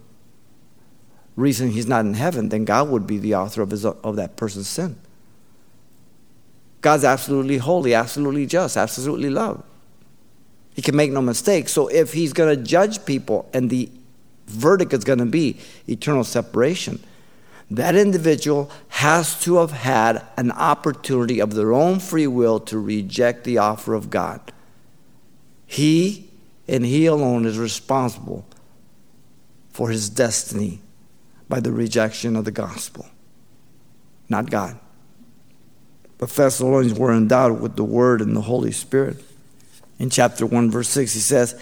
reason 1.35 1.71
he's 1.71 1.87
not 1.87 2.05
in 2.05 2.13
heaven. 2.13 2.49
Then 2.49 2.63
God 2.63 2.89
would 2.89 3.07
be 3.07 3.17
the 3.17 3.33
author 3.33 3.63
of, 3.63 3.71
his, 3.71 3.83
of 3.83 4.15
that 4.17 4.35
person's 4.35 4.67
sin. 4.67 4.97
God's 6.81 7.03
absolutely 7.03 7.57
holy, 7.57 7.95
absolutely 7.95 8.45
just, 8.45 8.77
absolutely 8.77 9.31
love. 9.31 9.63
He 10.75 10.83
can 10.83 10.95
make 10.95 11.11
no 11.11 11.23
mistake. 11.23 11.69
So 11.69 11.87
if 11.87 12.13
he's 12.13 12.33
going 12.33 12.55
to 12.55 12.63
judge 12.63 13.03
people 13.03 13.49
and 13.51 13.71
the 13.71 13.89
verdict 14.45 14.93
is 14.93 15.03
going 15.03 15.19
to 15.19 15.25
be 15.25 15.57
eternal 15.87 16.23
separation. 16.23 17.03
That 17.71 17.95
individual 17.95 18.69
has 19.01 19.39
to 19.41 19.55
have 19.55 19.71
had 19.71 20.23
an 20.37 20.51
opportunity 20.51 21.39
of 21.39 21.55
their 21.55 21.73
own 21.73 21.99
free 21.99 22.27
will 22.27 22.59
to 22.59 22.77
reject 22.77 23.45
the 23.45 23.57
offer 23.57 23.95
of 23.95 24.11
God. 24.11 24.39
He 25.65 26.29
and 26.67 26.85
he 26.85 27.07
alone 27.07 27.47
is 27.47 27.57
responsible 27.57 28.45
for 29.71 29.89
his 29.89 30.07
destiny 30.07 30.81
by 31.49 31.59
the 31.59 31.71
rejection 31.71 32.35
of 32.35 32.45
the 32.45 32.51
gospel, 32.51 33.07
not 34.29 34.51
God. 34.51 34.77
The 36.19 36.27
Thessalonians 36.27 36.93
were 36.93 37.11
endowed 37.11 37.59
with 37.59 37.77
the 37.77 37.83
Word 37.83 38.21
and 38.21 38.35
the 38.35 38.41
Holy 38.41 38.71
Spirit. 38.71 39.17
In 39.97 40.11
chapter 40.11 40.45
1, 40.45 40.69
verse 40.69 40.89
6, 40.89 41.11
he 41.13 41.19
says, 41.21 41.59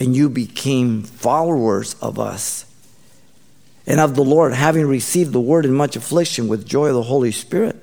and 0.00 0.16
you 0.16 0.28
became 0.28 1.04
followers 1.04 1.94
of 2.02 2.18
us 2.18 2.65
and 3.86 4.00
of 4.00 4.14
the 4.14 4.24
Lord, 4.24 4.52
having 4.52 4.86
received 4.86 5.32
the 5.32 5.40
word 5.40 5.64
in 5.64 5.72
much 5.72 5.96
affliction 5.96 6.48
with 6.48 6.66
joy 6.66 6.88
of 6.88 6.94
the 6.94 7.02
Holy 7.02 7.30
Spirit. 7.30 7.76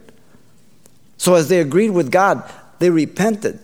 So, 1.18 1.36
as 1.36 1.48
they 1.48 1.62
agreed 1.62 1.92
with 1.92 2.12
God, 2.12 2.50
they 2.80 2.90
repented. 2.90 3.60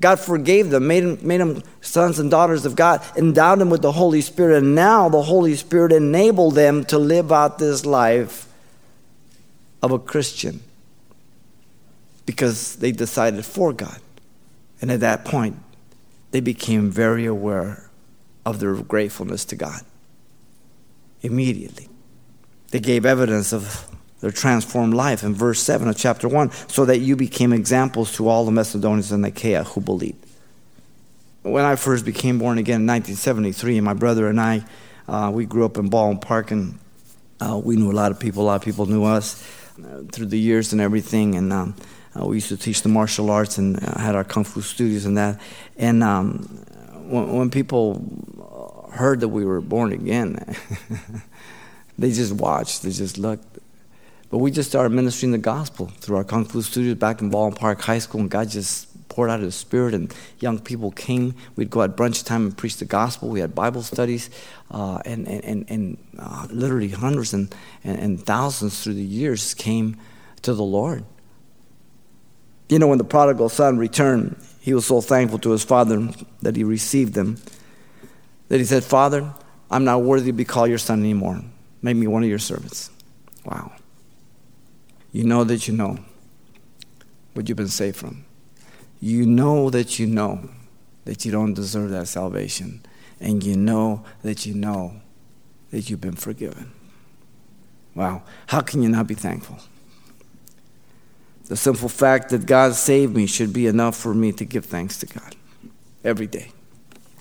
God 0.00 0.20
forgave 0.20 0.70
them, 0.70 0.86
made 0.86 1.00
them, 1.00 1.18
made 1.26 1.40
them 1.40 1.62
sons 1.80 2.18
and 2.18 2.30
daughters 2.30 2.64
of 2.64 2.76
God, 2.76 3.02
endowed 3.16 3.58
them 3.58 3.70
with 3.70 3.82
the 3.82 3.92
Holy 3.92 4.20
Spirit, 4.20 4.58
and 4.58 4.74
now 4.74 5.08
the 5.08 5.22
Holy 5.22 5.56
Spirit 5.56 5.92
enabled 5.92 6.54
them 6.54 6.84
to 6.84 6.98
live 6.98 7.32
out 7.32 7.58
this 7.58 7.84
life 7.84 8.46
of 9.82 9.90
a 9.90 9.98
Christian 9.98 10.60
because 12.26 12.76
they 12.76 12.92
decided 12.92 13.44
for 13.44 13.72
God. 13.72 14.00
And 14.80 14.92
at 14.92 15.00
that 15.00 15.24
point, 15.24 15.56
they 16.30 16.40
became 16.40 16.90
very 16.90 17.24
aware 17.24 17.90
of 18.44 18.60
their 18.60 18.74
gratefulness 18.74 19.44
to 19.46 19.56
God. 19.56 19.80
Immediately. 21.22 21.88
They 22.70 22.80
gave 22.80 23.06
evidence 23.06 23.52
of 23.52 23.88
their 24.20 24.30
transformed 24.30 24.94
life 24.94 25.22
in 25.22 25.34
verse 25.34 25.60
7 25.62 25.88
of 25.88 25.96
chapter 25.96 26.28
1 26.28 26.50
so 26.68 26.84
that 26.84 26.98
you 26.98 27.16
became 27.16 27.52
examples 27.52 28.12
to 28.16 28.28
all 28.28 28.44
the 28.44 28.50
Macedonians 28.50 29.12
and 29.12 29.24
Achaia 29.24 29.64
who 29.64 29.80
believed. 29.80 30.24
When 31.42 31.64
I 31.64 31.76
first 31.76 32.04
became 32.04 32.38
born 32.38 32.58
again 32.58 32.82
in 32.82 32.86
1973, 32.86 33.80
my 33.80 33.94
brother 33.94 34.26
and 34.26 34.40
I, 34.40 34.64
uh, 35.06 35.30
we 35.32 35.46
grew 35.46 35.64
up 35.64 35.78
in 35.78 35.88
Baldwin 35.88 36.18
Park 36.18 36.50
and 36.50 36.78
uh, 37.40 37.60
we 37.62 37.76
knew 37.76 37.90
a 37.90 37.94
lot 37.94 38.10
of 38.10 38.18
people. 38.18 38.42
A 38.42 38.46
lot 38.46 38.56
of 38.56 38.62
people 38.62 38.86
knew 38.86 39.04
us 39.04 39.42
uh, 39.78 40.02
through 40.10 40.26
the 40.26 40.38
years 40.38 40.72
and 40.72 40.80
everything. 40.80 41.36
And 41.36 41.52
um, 41.52 41.76
uh, 42.18 42.26
we 42.26 42.36
used 42.36 42.48
to 42.48 42.56
teach 42.56 42.82
the 42.82 42.88
martial 42.88 43.30
arts 43.30 43.58
and 43.58 43.82
uh, 43.82 43.98
had 43.98 44.14
our 44.14 44.24
kung 44.24 44.44
fu 44.44 44.60
studios 44.60 45.04
and 45.04 45.16
that. 45.16 45.40
And 45.76 46.02
um, 46.02 46.40
when, 47.08 47.32
when, 47.32 47.50
people 47.50 48.02
heard 48.90 49.20
that 49.20 49.28
we 49.28 49.44
were 49.44 49.60
born 49.60 49.92
again, 49.92 50.56
they 51.98 52.10
just 52.12 52.32
watched, 52.32 52.82
they 52.82 52.90
just 52.90 53.18
looked. 53.18 53.58
But 54.30 54.38
we 54.38 54.50
just 54.50 54.68
started 54.68 54.90
ministering 54.90 55.32
the 55.32 55.38
gospel 55.38 55.86
through 56.00 56.16
our 56.16 56.24
kung 56.24 56.44
fu 56.44 56.60
studios 56.60 56.96
back 56.96 57.20
in 57.20 57.30
Baldwin 57.30 57.58
Park 57.58 57.80
High 57.80 57.98
School, 57.98 58.20
and 58.20 58.30
God 58.30 58.50
just 58.50 59.08
poured 59.08 59.30
out 59.30 59.40
His 59.40 59.54
Spirit, 59.54 59.94
and 59.94 60.14
young 60.38 60.58
people 60.58 60.90
came. 60.90 61.34
We'd 61.56 61.70
go 61.70 61.82
at 61.82 61.96
brunch 61.96 62.24
time 62.24 62.46
and 62.46 62.56
preach 62.56 62.76
the 62.76 62.84
gospel. 62.84 63.30
We 63.30 63.40
had 63.40 63.54
Bible 63.54 63.82
studies, 63.82 64.28
uh, 64.70 64.98
and, 65.06 65.26
and, 65.26 65.64
and 65.68 65.98
uh, 66.18 66.46
literally 66.50 66.90
hundreds 66.90 67.32
and, 67.32 67.54
and, 67.84 67.98
and 67.98 68.26
thousands 68.26 68.82
through 68.82 68.94
the 68.94 69.02
years 69.02 69.54
came 69.54 69.96
to 70.42 70.52
the 70.52 70.62
Lord. 70.62 71.04
You 72.68 72.78
know, 72.78 72.86
when 72.86 72.98
the 72.98 73.04
prodigal 73.04 73.48
son 73.48 73.78
returned, 73.78 74.36
he 74.60 74.74
was 74.74 74.84
so 74.84 75.00
thankful 75.00 75.38
to 75.38 75.50
his 75.50 75.64
father 75.64 76.10
that 76.42 76.54
he 76.54 76.64
received 76.64 77.16
him 77.16 77.38
that 78.48 78.58
he 78.58 78.64
said, 78.64 78.84
Father, 78.84 79.32
I'm 79.70 79.84
not 79.84 80.02
worthy 80.02 80.26
to 80.26 80.32
be 80.32 80.44
called 80.44 80.70
your 80.70 80.78
son 80.78 81.00
anymore. 81.00 81.42
Make 81.82 81.96
me 81.96 82.06
one 82.06 82.22
of 82.22 82.28
your 82.28 82.38
servants. 82.38 82.90
Wow. 83.44 83.72
You 85.12 85.24
know 85.24 85.44
that 85.44 85.68
you 85.68 85.74
know 85.74 85.98
what 87.34 87.48
you've 87.48 87.58
been 87.58 87.68
saved 87.68 87.96
from. 87.96 88.24
You 89.00 89.26
know 89.26 89.70
that 89.70 89.98
you 89.98 90.06
know 90.06 90.48
that 91.04 91.24
you 91.24 91.32
don't 91.32 91.54
deserve 91.54 91.90
that 91.90 92.08
salvation. 92.08 92.82
And 93.20 93.42
you 93.42 93.56
know 93.56 94.04
that 94.22 94.46
you 94.46 94.54
know 94.54 95.00
that 95.70 95.90
you've 95.90 96.00
been 96.00 96.16
forgiven. 96.16 96.72
Wow. 97.94 98.22
How 98.46 98.60
can 98.60 98.82
you 98.82 98.88
not 98.88 99.06
be 99.06 99.14
thankful? 99.14 99.58
The 101.46 101.56
simple 101.56 101.88
fact 101.88 102.30
that 102.30 102.46
God 102.46 102.74
saved 102.74 103.14
me 103.14 103.26
should 103.26 103.52
be 103.52 103.66
enough 103.66 103.96
for 103.96 104.14
me 104.14 104.32
to 104.32 104.44
give 104.44 104.66
thanks 104.66 104.98
to 104.98 105.06
God 105.06 105.34
every 106.04 106.26
day. 106.26 106.52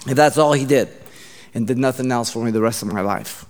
If 0.06 0.16
that's 0.16 0.38
all 0.38 0.54
He 0.54 0.66
did 0.66 0.90
and 1.54 1.68
did 1.68 1.78
nothing 1.78 2.12
else 2.12 2.30
for 2.30 2.44
me 2.44 2.52
the 2.52 2.62
rest 2.62 2.82
of 2.82 2.92
my 2.92 3.02
life, 3.02 3.46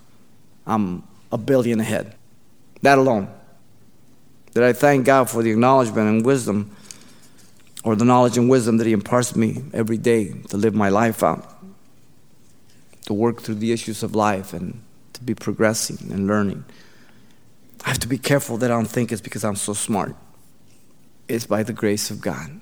I'm 0.65 1.03
a 1.31 1.37
billion 1.37 1.79
ahead. 1.79 2.15
That 2.81 2.97
alone. 2.97 3.29
That 4.53 4.63
I 4.63 4.73
thank 4.73 5.05
God 5.05 5.29
for 5.29 5.43
the 5.43 5.51
acknowledgement 5.51 6.07
and 6.07 6.25
wisdom, 6.25 6.75
or 7.83 7.95
the 7.95 8.05
knowledge 8.05 8.37
and 8.37 8.49
wisdom 8.49 8.77
that 8.77 8.87
He 8.87 8.93
imparts 8.93 9.35
me 9.35 9.63
every 9.73 9.97
day 9.97 10.33
to 10.49 10.57
live 10.57 10.73
my 10.73 10.89
life 10.89 11.23
out, 11.23 11.45
to 13.05 13.13
work 13.13 13.41
through 13.41 13.55
the 13.55 13.71
issues 13.71 14.03
of 14.03 14.15
life, 14.15 14.53
and 14.53 14.81
to 15.13 15.23
be 15.23 15.33
progressing 15.33 16.11
and 16.11 16.27
learning. 16.27 16.65
I 17.85 17.89
have 17.89 17.99
to 17.99 18.07
be 18.07 18.17
careful 18.17 18.57
that 18.57 18.71
I 18.71 18.73
don't 18.73 18.85
think 18.85 19.11
it's 19.11 19.21
because 19.21 19.43
I'm 19.43 19.55
so 19.55 19.73
smart. 19.73 20.15
It's 21.27 21.45
by 21.45 21.63
the 21.63 21.73
grace 21.73 22.09
of 22.09 22.21
God. 22.21 22.59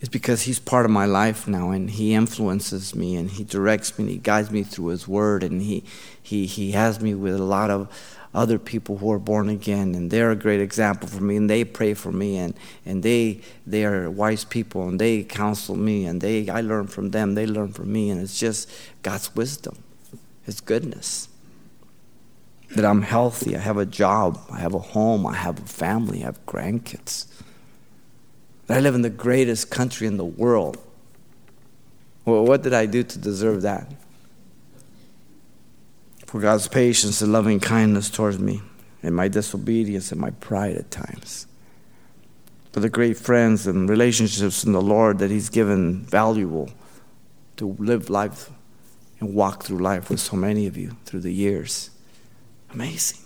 It's 0.00 0.08
because 0.08 0.42
He's 0.42 0.58
part 0.58 0.86
of 0.86 0.90
my 0.90 1.04
life 1.04 1.46
now 1.46 1.70
and 1.70 1.90
He 1.90 2.14
influences 2.14 2.94
me 2.94 3.16
and 3.16 3.30
He 3.30 3.44
directs 3.44 3.98
me 3.98 4.04
and 4.04 4.12
He 4.12 4.18
guides 4.18 4.50
me 4.50 4.62
through 4.62 4.88
His 4.88 5.06
Word 5.06 5.42
and 5.42 5.60
He, 5.60 5.84
he, 6.22 6.46
he 6.46 6.72
has 6.72 7.00
me 7.00 7.14
with 7.14 7.34
a 7.34 7.42
lot 7.44 7.70
of 7.70 7.88
other 8.32 8.58
people 8.58 8.98
who 8.98 9.12
are 9.12 9.18
born 9.18 9.48
again 9.48 9.94
and 9.94 10.10
they're 10.10 10.30
a 10.30 10.36
great 10.36 10.60
example 10.60 11.08
for 11.08 11.22
me 11.22 11.36
and 11.36 11.50
they 11.50 11.64
pray 11.64 11.92
for 11.92 12.12
me 12.12 12.36
and, 12.38 12.54
and 12.86 13.02
they, 13.02 13.40
they 13.66 13.84
are 13.84 14.08
wise 14.08 14.44
people 14.44 14.88
and 14.88 15.00
they 15.00 15.22
counsel 15.22 15.76
me 15.76 16.06
and 16.06 16.20
they, 16.20 16.48
I 16.48 16.60
learn 16.60 16.86
from 16.86 17.10
them, 17.10 17.34
they 17.34 17.46
learn 17.46 17.72
from 17.72 17.92
me 17.92 18.08
and 18.08 18.20
it's 18.20 18.38
just 18.38 18.70
God's 19.02 19.34
wisdom, 19.34 19.82
His 20.44 20.60
goodness. 20.60 21.28
That 22.76 22.84
I'm 22.84 23.02
healthy, 23.02 23.56
I 23.56 23.58
have 23.58 23.78
a 23.78 23.84
job, 23.84 24.40
I 24.48 24.60
have 24.60 24.74
a 24.74 24.78
home, 24.78 25.26
I 25.26 25.34
have 25.34 25.58
a 25.58 25.66
family, 25.66 26.22
I 26.22 26.26
have 26.26 26.46
grandkids 26.46 27.26
that 28.70 28.76
I 28.76 28.80
live 28.82 28.94
in 28.94 29.02
the 29.02 29.10
greatest 29.10 29.68
country 29.68 30.06
in 30.06 30.16
the 30.16 30.24
world. 30.24 30.78
Well, 32.24 32.44
what 32.44 32.62
did 32.62 32.72
I 32.72 32.86
do 32.86 33.02
to 33.02 33.18
deserve 33.18 33.62
that? 33.62 33.90
For 36.24 36.40
God's 36.40 36.68
patience 36.68 37.20
and 37.20 37.32
loving 37.32 37.58
kindness 37.58 38.08
towards 38.08 38.38
me, 38.38 38.62
and 39.02 39.16
my 39.16 39.26
disobedience 39.26 40.12
and 40.12 40.20
my 40.20 40.30
pride 40.30 40.76
at 40.76 40.88
times. 40.88 41.48
For 42.70 42.78
the 42.78 42.88
great 42.88 43.16
friends 43.16 43.66
and 43.66 43.88
relationships 43.88 44.62
in 44.62 44.70
the 44.70 44.80
Lord 44.80 45.18
that 45.18 45.32
He's 45.32 45.48
given 45.48 46.04
valuable 46.04 46.70
to 47.56 47.74
live 47.80 48.08
life 48.08 48.50
and 49.18 49.34
walk 49.34 49.64
through 49.64 49.78
life 49.78 50.10
with 50.10 50.20
so 50.20 50.36
many 50.36 50.68
of 50.68 50.76
you 50.76 50.96
through 51.06 51.22
the 51.22 51.32
years. 51.32 51.90
Amazing. 52.72 53.18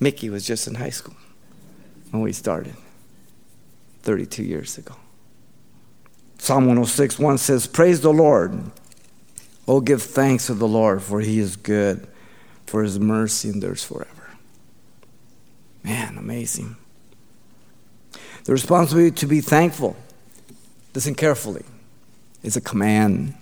Mickey 0.00 0.28
was 0.28 0.44
just 0.44 0.66
in 0.66 0.74
high 0.74 0.90
school 0.90 1.14
when 2.10 2.20
we 2.20 2.32
started. 2.32 2.74
32 4.04 4.42
years 4.42 4.76
ago. 4.76 4.94
Psalm 6.38 6.66
106 6.66 7.18
1 7.18 7.38
says, 7.38 7.66
Praise 7.66 8.02
the 8.02 8.12
Lord. 8.12 8.70
Oh, 9.66 9.80
give 9.80 10.02
thanks 10.02 10.46
to 10.46 10.54
the 10.54 10.68
Lord, 10.68 11.02
for 11.02 11.20
he 11.20 11.38
is 11.38 11.56
good, 11.56 12.06
for 12.66 12.82
his 12.82 13.00
mercy 13.00 13.48
endures 13.48 13.82
forever. 13.82 14.36
Man, 15.82 16.18
amazing. 16.18 16.76
The 18.44 18.52
responsibility 18.52 19.10
to 19.16 19.26
be 19.26 19.40
thankful, 19.40 19.96
listen 20.94 21.14
carefully, 21.14 21.64
is 22.42 22.56
a 22.56 22.60
command. 22.60 23.34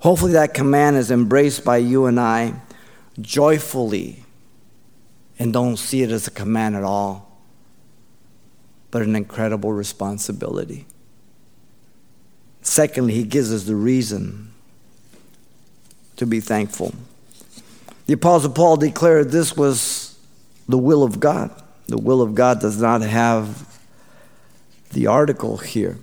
Hopefully, 0.00 0.32
that 0.32 0.54
command 0.54 0.96
is 0.96 1.12
embraced 1.12 1.64
by 1.64 1.76
you 1.76 2.06
and 2.06 2.18
I 2.18 2.54
joyfully 3.20 4.24
and 5.38 5.52
don't 5.52 5.76
see 5.76 6.02
it 6.02 6.10
as 6.10 6.26
a 6.26 6.32
command 6.32 6.74
at 6.74 6.82
all 6.82 7.31
but 8.92 9.02
an 9.02 9.16
incredible 9.16 9.72
responsibility. 9.72 10.86
Secondly, 12.60 13.14
he 13.14 13.24
gives 13.24 13.52
us 13.52 13.64
the 13.64 13.74
reason 13.74 14.52
to 16.14 16.26
be 16.26 16.38
thankful. 16.38 16.94
The 18.06 18.12
Apostle 18.12 18.52
Paul 18.52 18.76
declared 18.76 19.30
this 19.30 19.56
was 19.56 20.16
the 20.68 20.78
will 20.78 21.02
of 21.02 21.18
God. 21.18 21.50
The 21.88 21.98
will 21.98 22.22
of 22.22 22.36
God 22.36 22.60
does 22.60 22.80
not 22.80 23.00
have 23.00 23.66
the 24.92 25.08
article 25.08 25.56
here 25.56 25.98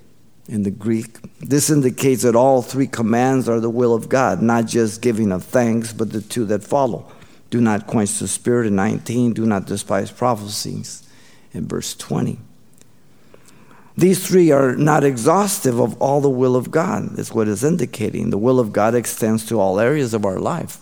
in 0.47 0.63
the 0.63 0.71
Greek. 0.71 1.19
This 1.39 1.69
indicates 1.69 2.23
that 2.23 2.36
all 2.36 2.62
three 2.63 2.88
commands 2.88 3.47
are 3.47 3.60
the 3.60 3.69
will 3.69 3.93
of 3.93 4.10
God, 4.10 4.41
not 4.41 4.65
just 4.65 5.02
giving 5.02 5.32
of 5.32 5.43
thanks, 5.43 5.93
but 5.93 6.12
the 6.12 6.21
two 6.21 6.45
that 6.45 6.63
follow. 6.63 7.10
Do 7.52 7.62
not 7.62 7.86
quench 7.88 8.17
the 8.17 8.28
spirit 8.28 8.65
in 8.67 8.75
19, 8.75 9.34
do 9.34 9.45
not 9.45 9.65
despise 9.65 10.12
prophecies 10.12 11.08
in 11.54 11.67
verse 11.67 11.95
20. 11.95 12.39
These 13.99 14.25
three 14.25 14.49
are 14.51 14.77
not 14.77 15.03
exhaustive 15.03 15.77
of 15.77 16.01
all 16.01 16.21
the 16.21 16.29
will 16.29 16.55
of 16.55 16.71
God, 16.71 17.17
That's 17.17 17.33
what 17.33 17.49
is 17.49 17.65
indicating. 17.65 18.29
The 18.29 18.38
will 18.38 18.57
of 18.57 18.71
God 18.71 18.95
extends 18.95 19.45
to 19.47 19.59
all 19.59 19.77
areas 19.77 20.13
of 20.13 20.25
our 20.25 20.39
life. 20.39 20.77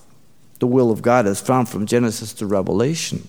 The 0.60 0.68
will 0.68 0.92
of 0.92 1.02
God 1.02 1.26
is 1.26 1.42
found 1.42 1.68
from 1.68 1.88
Genesis 1.88 2.32
to 2.34 2.46
Revelation. 2.46 3.28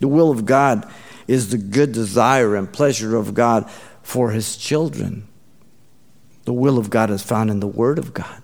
The 0.00 0.08
will 0.08 0.32
of 0.32 0.46
God 0.46 0.90
is 1.28 1.50
the 1.50 1.58
good 1.58 1.92
desire 1.92 2.56
and 2.56 2.72
pleasure 2.72 3.14
of 3.14 3.34
God 3.34 3.70
for 4.02 4.32
his 4.32 4.56
children. 4.56 5.28
The 6.44 6.52
will 6.52 6.76
of 6.76 6.90
God 6.90 7.10
is 7.10 7.22
found 7.22 7.50
in 7.50 7.60
the 7.60 7.68
Word 7.68 8.00
of 8.00 8.12
God, 8.12 8.42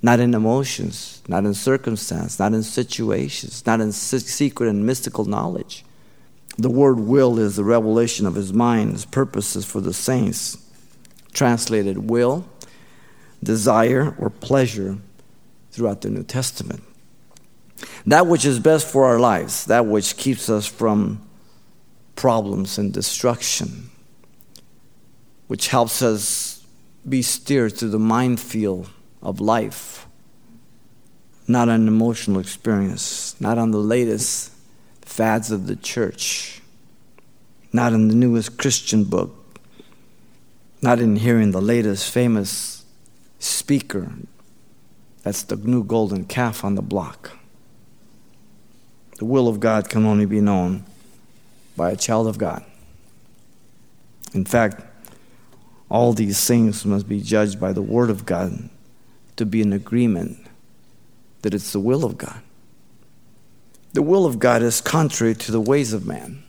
not 0.00 0.20
in 0.20 0.32
emotions, 0.32 1.22
not 1.26 1.44
in 1.44 1.54
circumstance, 1.54 2.38
not 2.38 2.54
in 2.54 2.62
situations, 2.62 3.66
not 3.66 3.80
in 3.80 3.90
secret 3.90 4.70
and 4.70 4.86
mystical 4.86 5.24
knowledge. 5.24 5.84
The 6.58 6.70
word 6.70 7.00
will 7.00 7.38
is 7.38 7.56
the 7.56 7.64
revelation 7.64 8.26
of 8.26 8.34
his 8.34 8.52
mind, 8.52 8.92
his 8.92 9.04
purposes 9.04 9.64
for 9.64 9.80
the 9.80 9.92
saints. 9.92 10.56
Translated 11.32 12.08
will, 12.10 12.48
desire, 13.42 14.16
or 14.18 14.30
pleasure 14.30 14.98
throughout 15.70 16.00
the 16.00 16.08
New 16.08 16.22
Testament. 16.22 16.82
That 18.06 18.26
which 18.26 18.46
is 18.46 18.58
best 18.58 18.86
for 18.86 19.04
our 19.04 19.18
lives, 19.18 19.66
that 19.66 19.84
which 19.84 20.16
keeps 20.16 20.48
us 20.48 20.66
from 20.66 21.20
problems 22.14 22.78
and 22.78 22.92
destruction, 22.92 23.90
which 25.48 25.68
helps 25.68 26.00
us 26.00 26.64
be 27.06 27.20
steered 27.20 27.76
through 27.76 27.90
the 27.90 27.98
minefield 27.98 28.88
of 29.22 29.40
life, 29.40 30.06
not 31.46 31.68
an 31.68 31.86
emotional 31.86 32.40
experience, 32.40 33.38
not 33.40 33.58
on 33.58 33.70
the 33.70 33.78
latest 33.78 34.52
fads 35.16 35.50
of 35.50 35.66
the 35.66 35.76
church, 35.76 36.60
not 37.72 37.94
in 37.94 38.08
the 38.08 38.14
newest 38.14 38.58
Christian 38.58 39.02
book, 39.02 39.58
not 40.82 40.98
in 40.98 41.16
hearing 41.16 41.52
the 41.52 41.62
latest 41.62 42.12
famous 42.12 42.84
speaker. 43.38 44.12
That's 45.22 45.42
the 45.42 45.56
new 45.56 45.82
golden 45.82 46.26
calf 46.26 46.64
on 46.64 46.74
the 46.74 46.82
block. 46.82 47.30
The 49.16 49.24
will 49.24 49.48
of 49.48 49.58
God 49.58 49.88
can 49.88 50.04
only 50.04 50.26
be 50.26 50.42
known 50.42 50.84
by 51.78 51.92
a 51.92 51.96
child 51.96 52.26
of 52.26 52.36
God. 52.36 52.62
In 54.34 54.44
fact, 54.44 54.84
all 55.88 56.12
these 56.12 56.46
things 56.46 56.84
must 56.84 57.08
be 57.08 57.22
judged 57.22 57.58
by 57.58 57.72
the 57.72 57.80
Word 57.80 58.10
of 58.10 58.26
God 58.26 58.68
to 59.36 59.46
be 59.46 59.62
in 59.62 59.72
agreement 59.72 60.46
that 61.40 61.54
it's 61.54 61.72
the 61.72 61.80
will 61.80 62.04
of 62.04 62.18
God. 62.18 62.42
The 63.96 64.02
will 64.02 64.26
of 64.26 64.38
God 64.38 64.60
is 64.60 64.82
contrary 64.82 65.34
to 65.34 65.50
the 65.50 65.58
ways 65.58 65.94
of 65.94 66.04
man. 66.04 66.42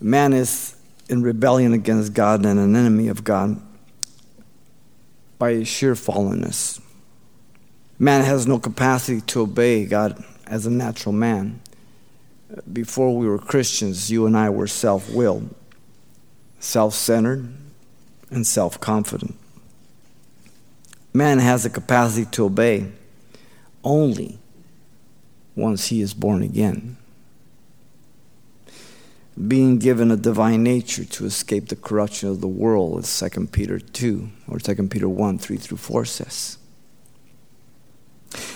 Man 0.00 0.32
is 0.32 0.74
in 1.10 1.22
rebellion 1.22 1.74
against 1.74 2.14
God 2.14 2.46
and 2.46 2.58
an 2.58 2.74
enemy 2.74 3.08
of 3.08 3.22
God 3.22 3.60
by 5.38 5.62
sheer 5.64 5.92
fallenness. 5.92 6.80
Man 7.98 8.24
has 8.24 8.46
no 8.46 8.58
capacity 8.58 9.20
to 9.26 9.42
obey 9.42 9.84
God 9.84 10.24
as 10.46 10.64
a 10.64 10.70
natural 10.70 11.12
man. 11.12 11.60
Before 12.72 13.14
we 13.14 13.28
were 13.28 13.38
Christians, 13.38 14.10
you 14.10 14.24
and 14.24 14.34
I 14.34 14.48
were 14.48 14.66
self 14.66 15.10
willed, 15.10 15.54
self 16.60 16.94
centered, 16.94 17.46
and 18.30 18.46
self 18.46 18.80
confident. 18.80 19.34
Man 21.12 21.40
has 21.40 21.64
the 21.64 21.68
capacity 21.68 22.24
to 22.30 22.46
obey 22.46 22.90
only 23.84 24.38
once 25.58 25.88
he 25.88 26.00
is 26.00 26.14
born 26.14 26.42
again. 26.42 26.96
Being 29.46 29.78
given 29.78 30.10
a 30.10 30.16
divine 30.16 30.62
nature 30.62 31.04
to 31.04 31.26
escape 31.26 31.68
the 31.68 31.76
corruption 31.76 32.28
of 32.28 32.40
the 32.40 32.48
world, 32.48 33.00
as 33.00 33.20
2 33.20 33.48
Peter 33.48 33.78
2 33.78 34.28
or 34.48 34.58
2 34.58 34.88
Peter 34.88 35.08
1 35.08 35.38
3 35.38 35.56
through 35.56 35.76
4 35.76 36.04
says. 36.04 36.58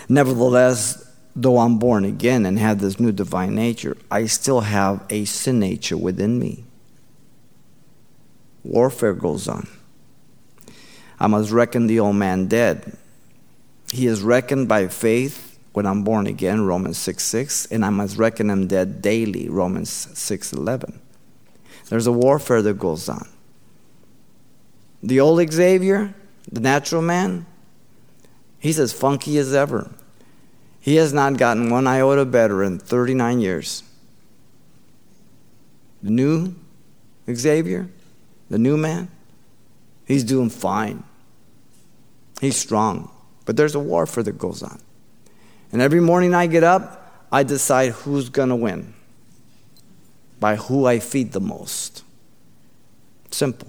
Nevertheless, 0.08 1.08
though 1.34 1.58
I'm 1.58 1.78
born 1.78 2.04
again 2.04 2.46
and 2.46 2.58
have 2.58 2.80
this 2.80 2.98
new 2.98 3.12
divine 3.12 3.54
nature, 3.54 3.96
I 4.10 4.26
still 4.26 4.60
have 4.60 5.04
a 5.10 5.24
sin 5.24 5.58
nature 5.60 5.96
within 5.96 6.38
me. 6.38 6.64
Warfare 8.64 9.14
goes 9.14 9.48
on. 9.48 9.68
I 11.18 11.26
must 11.26 11.50
reckon 11.50 11.86
the 11.86 12.00
old 12.00 12.16
man 12.16 12.46
dead. 12.46 12.96
He 13.92 14.06
is 14.06 14.22
reckoned 14.22 14.68
by 14.68 14.88
faith 14.88 15.51
when 15.72 15.86
I'm 15.86 16.04
born 16.04 16.26
again, 16.26 16.66
Romans 16.66 16.98
6 16.98 17.22
6, 17.22 17.66
and 17.66 17.84
I 17.84 17.90
must 17.90 18.16
reckon 18.16 18.50
him 18.50 18.66
dead 18.66 19.00
daily, 19.00 19.48
Romans 19.48 19.90
6 19.90 20.52
11. 20.52 21.00
There's 21.88 22.06
a 22.06 22.12
warfare 22.12 22.62
that 22.62 22.78
goes 22.78 23.08
on. 23.08 23.28
The 25.02 25.20
old 25.20 25.52
Xavier, 25.52 26.14
the 26.50 26.60
natural 26.60 27.02
man, 27.02 27.46
he's 28.58 28.78
as 28.78 28.92
funky 28.92 29.36
as 29.38 29.54
ever. 29.54 29.90
He 30.80 30.96
has 30.96 31.12
not 31.12 31.36
gotten 31.36 31.70
one 31.70 31.86
iota 31.86 32.24
better 32.24 32.62
in 32.62 32.78
39 32.78 33.40
years. 33.40 33.82
The 36.02 36.10
new 36.10 36.54
Xavier, 37.32 37.88
the 38.50 38.58
new 38.58 38.76
man, 38.76 39.08
he's 40.06 40.24
doing 40.24 40.50
fine. 40.50 41.04
He's 42.40 42.56
strong. 42.56 43.10
But 43.44 43.56
there's 43.56 43.74
a 43.74 43.80
warfare 43.80 44.24
that 44.24 44.38
goes 44.38 44.62
on. 44.62 44.80
And 45.72 45.80
every 45.80 46.00
morning 46.00 46.34
I 46.34 46.46
get 46.46 46.62
up, 46.62 47.26
I 47.32 47.42
decide 47.42 47.92
who's 47.92 48.28
going 48.28 48.50
to 48.50 48.56
win 48.56 48.94
by 50.38 50.56
who 50.56 50.86
I 50.86 50.98
feed 50.98 51.32
the 51.32 51.40
most. 51.40 52.04
Simple. 53.30 53.68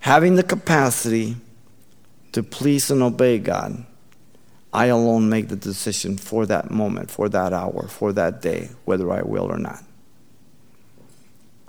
Having 0.00 0.36
the 0.36 0.42
capacity 0.42 1.36
to 2.32 2.42
please 2.42 2.90
and 2.90 3.02
obey 3.02 3.38
God 3.38 3.84
I 4.72 4.86
alone 4.86 5.28
make 5.28 5.48
the 5.48 5.56
decision 5.56 6.16
for 6.16 6.46
that 6.46 6.70
moment, 6.70 7.10
for 7.10 7.28
that 7.28 7.52
hour, 7.52 7.88
for 7.88 8.12
that 8.14 8.40
day, 8.40 8.70
whether 8.84 9.10
I 9.12 9.22
will 9.22 9.44
or 9.44 9.58
not. 9.58 9.84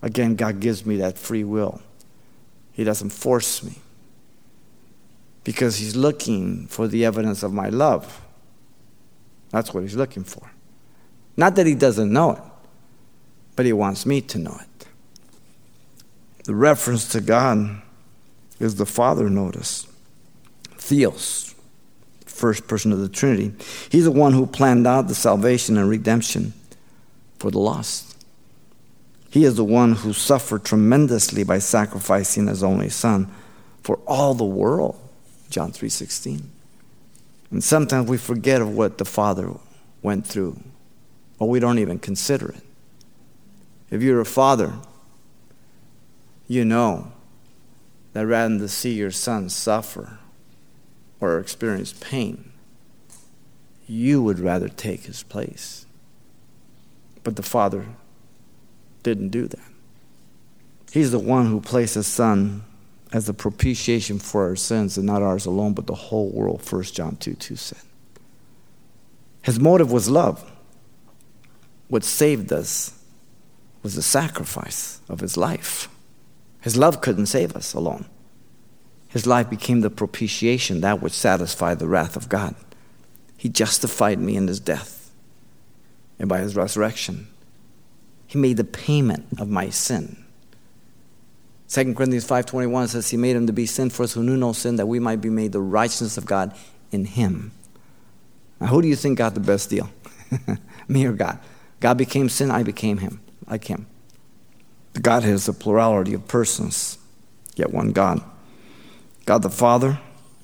Again, 0.01 0.35
God 0.35 0.59
gives 0.59 0.85
me 0.85 0.97
that 0.97 1.17
free 1.17 1.43
will. 1.43 1.81
He 2.71 2.83
doesn't 2.83 3.09
force 3.09 3.61
me 3.61 3.73
because 5.43 5.77
He's 5.77 5.95
looking 5.95 6.67
for 6.67 6.87
the 6.87 7.03
evidence 7.03 7.43
of 7.43 7.53
my 7.53 7.69
love. 7.69 8.21
That's 9.53 9.73
what 9.73 9.83
He's 9.83 9.95
looking 9.95 10.25
for. 10.25 10.51
Not 11.37 11.55
that 11.55 11.65
He 11.65 11.75
doesn't 11.75 12.11
know 12.11 12.31
it, 12.31 12.43
but 13.55 13.65
He 13.65 13.71
wants 13.71 14.05
me 14.05 14.19
to 14.19 14.37
know 14.37 14.59
it. 14.59 14.87
The 16.43 16.53
reference 16.53 17.07
to 17.13 17.21
God 17.21 17.81
is 18.59 18.75
the 18.75 18.85
Father, 18.85 19.29
notice. 19.29 19.87
Theos 20.77 21.53
first 22.33 22.67
person 22.67 22.91
of 22.91 22.99
the 22.99 23.07
Trinity. 23.07 23.53
He's 23.89 24.03
the 24.03 24.11
one 24.11 24.33
who 24.33 24.45
planned 24.45 24.87
out 24.87 25.07
the 25.07 25.15
salvation 25.15 25.77
and 25.77 25.89
redemption 25.89 26.53
for 27.39 27.51
the 27.51 27.59
lost. 27.59 28.17
He 29.29 29.45
is 29.45 29.55
the 29.55 29.63
one 29.63 29.93
who 29.93 30.13
suffered 30.13 30.65
tremendously 30.65 31.43
by 31.43 31.59
sacrificing 31.59 32.47
his 32.47 32.63
only 32.63 32.89
son 32.89 33.31
for 33.81 33.97
all 34.07 34.33
the 34.33 34.43
world. 34.43 34.99
John 35.49 35.71
3:16. 35.71 36.49
And 37.53 37.63
sometimes 37.63 38.09
we 38.09 38.17
forget 38.17 38.63
of 38.63 38.75
what 38.75 38.97
the 38.97 39.05
Father 39.05 39.51
went 40.01 40.25
through, 40.25 40.59
or 41.37 41.47
we 41.47 41.59
don't 41.59 41.77
even 41.77 41.99
consider 41.99 42.49
it. 42.49 42.63
If 43.91 44.01
you're 44.01 44.19
a 44.19 44.25
father, 44.25 44.73
you 46.47 46.65
know 46.65 47.11
that 48.13 48.25
rather 48.25 48.49
than 48.49 48.59
to 48.59 48.67
see 48.67 48.93
your 48.93 49.11
son 49.11 49.49
suffer, 49.49 50.17
or 51.19 51.37
experience 51.37 51.93
pain, 51.93 52.53
you 53.85 54.23
would 54.23 54.39
rather 54.39 54.67
take 54.67 55.03
his 55.03 55.21
place. 55.21 55.85
But 57.23 57.35
the 57.35 57.43
Father 57.43 57.85
didn't 59.03 59.29
do 59.29 59.47
that. 59.47 59.71
He's 60.91 61.11
the 61.11 61.19
one 61.19 61.45
who 61.45 61.61
placed 61.61 61.93
his 61.93 62.07
Son 62.07 62.63
as 63.13 63.27
the 63.27 63.33
propitiation 63.33 64.17
for 64.17 64.43
our 64.47 64.55
sins, 64.55 64.97
and 64.97 65.05
not 65.05 65.21
ours 65.21 65.45
alone, 65.45 65.73
but 65.73 65.85
the 65.85 65.93
whole 65.93 66.31
world, 66.31 66.61
1 66.67 66.83
John 66.85 67.15
2 67.15 67.35
2 67.35 67.55
said. 67.55 67.81
His 69.43 69.59
motive 69.59 69.91
was 69.91 70.09
love. 70.09 70.51
What 71.89 72.03
saved 72.03 72.51
us 72.51 72.99
was 73.83 73.93
the 73.93 74.01
sacrifice 74.01 74.99
of 75.07 75.19
his 75.19 75.37
life. 75.37 75.89
His 76.61 76.75
love 76.75 77.01
couldn't 77.01 77.27
save 77.27 77.55
us 77.55 77.73
alone. 77.73 78.05
His 79.09 79.27
life 79.27 79.49
became 79.49 79.81
the 79.81 79.91
propitiation, 79.91 80.81
that 80.81 81.01
which 81.01 81.13
satisfied 81.13 81.77
the 81.77 81.87
wrath 81.87 82.15
of 82.15 82.29
God. 82.29 82.55
He 83.37 83.47
justified 83.47 84.19
me 84.19 84.35
in 84.35 84.47
his 84.47 84.59
death. 84.59 85.11
And 86.17 86.27
by 86.27 86.39
his 86.39 86.55
resurrection, 86.55 87.27
he 88.25 88.39
made 88.39 88.57
the 88.57 88.63
payment 88.63 89.27
of 89.37 89.49
my 89.49 89.69
sin. 89.69 90.22
2 91.73 91.95
Corinthians 91.95 92.27
5.21 92.27 92.89
says 92.89 93.09
he 93.09 93.17
made 93.17 93.35
him 93.35 93.47
to 93.47 93.53
be 93.53 93.65
sin 93.65 93.89
for 93.89 94.03
us 94.03 94.13
who 94.13 94.21
knew 94.21 94.37
no 94.37 94.53
sin, 94.53 94.75
that 94.75 94.85
we 94.85 94.99
might 94.99 95.21
be 95.21 95.31
made 95.31 95.51
the 95.51 95.59
righteousness 95.59 96.19
of 96.19 96.25
God 96.27 96.55
in 96.91 97.03
him. 97.03 97.51
Now, 98.61 98.67
who 98.67 98.83
do 98.83 98.87
you 98.87 98.95
think 98.95 99.17
got 99.17 99.33
the 99.33 99.39
best 99.39 99.71
deal? 99.71 99.89
Me 100.87 101.03
or 101.07 101.13
God? 101.13 101.39
God 101.79 101.97
became 101.97 102.29
sin, 102.29 102.51
I 102.51 102.61
became 102.61 102.99
him, 102.99 103.21
like 103.49 103.65
him. 103.65 103.87
God 105.01 105.23
has 105.23 105.47
a 105.47 105.53
plurality 105.53 106.13
of 106.13 106.27
persons, 106.27 106.99
yet 107.55 107.73
one 107.73 107.91
God. 107.91 108.21
God 109.25 109.41
the 109.41 109.49
Father 109.49 109.99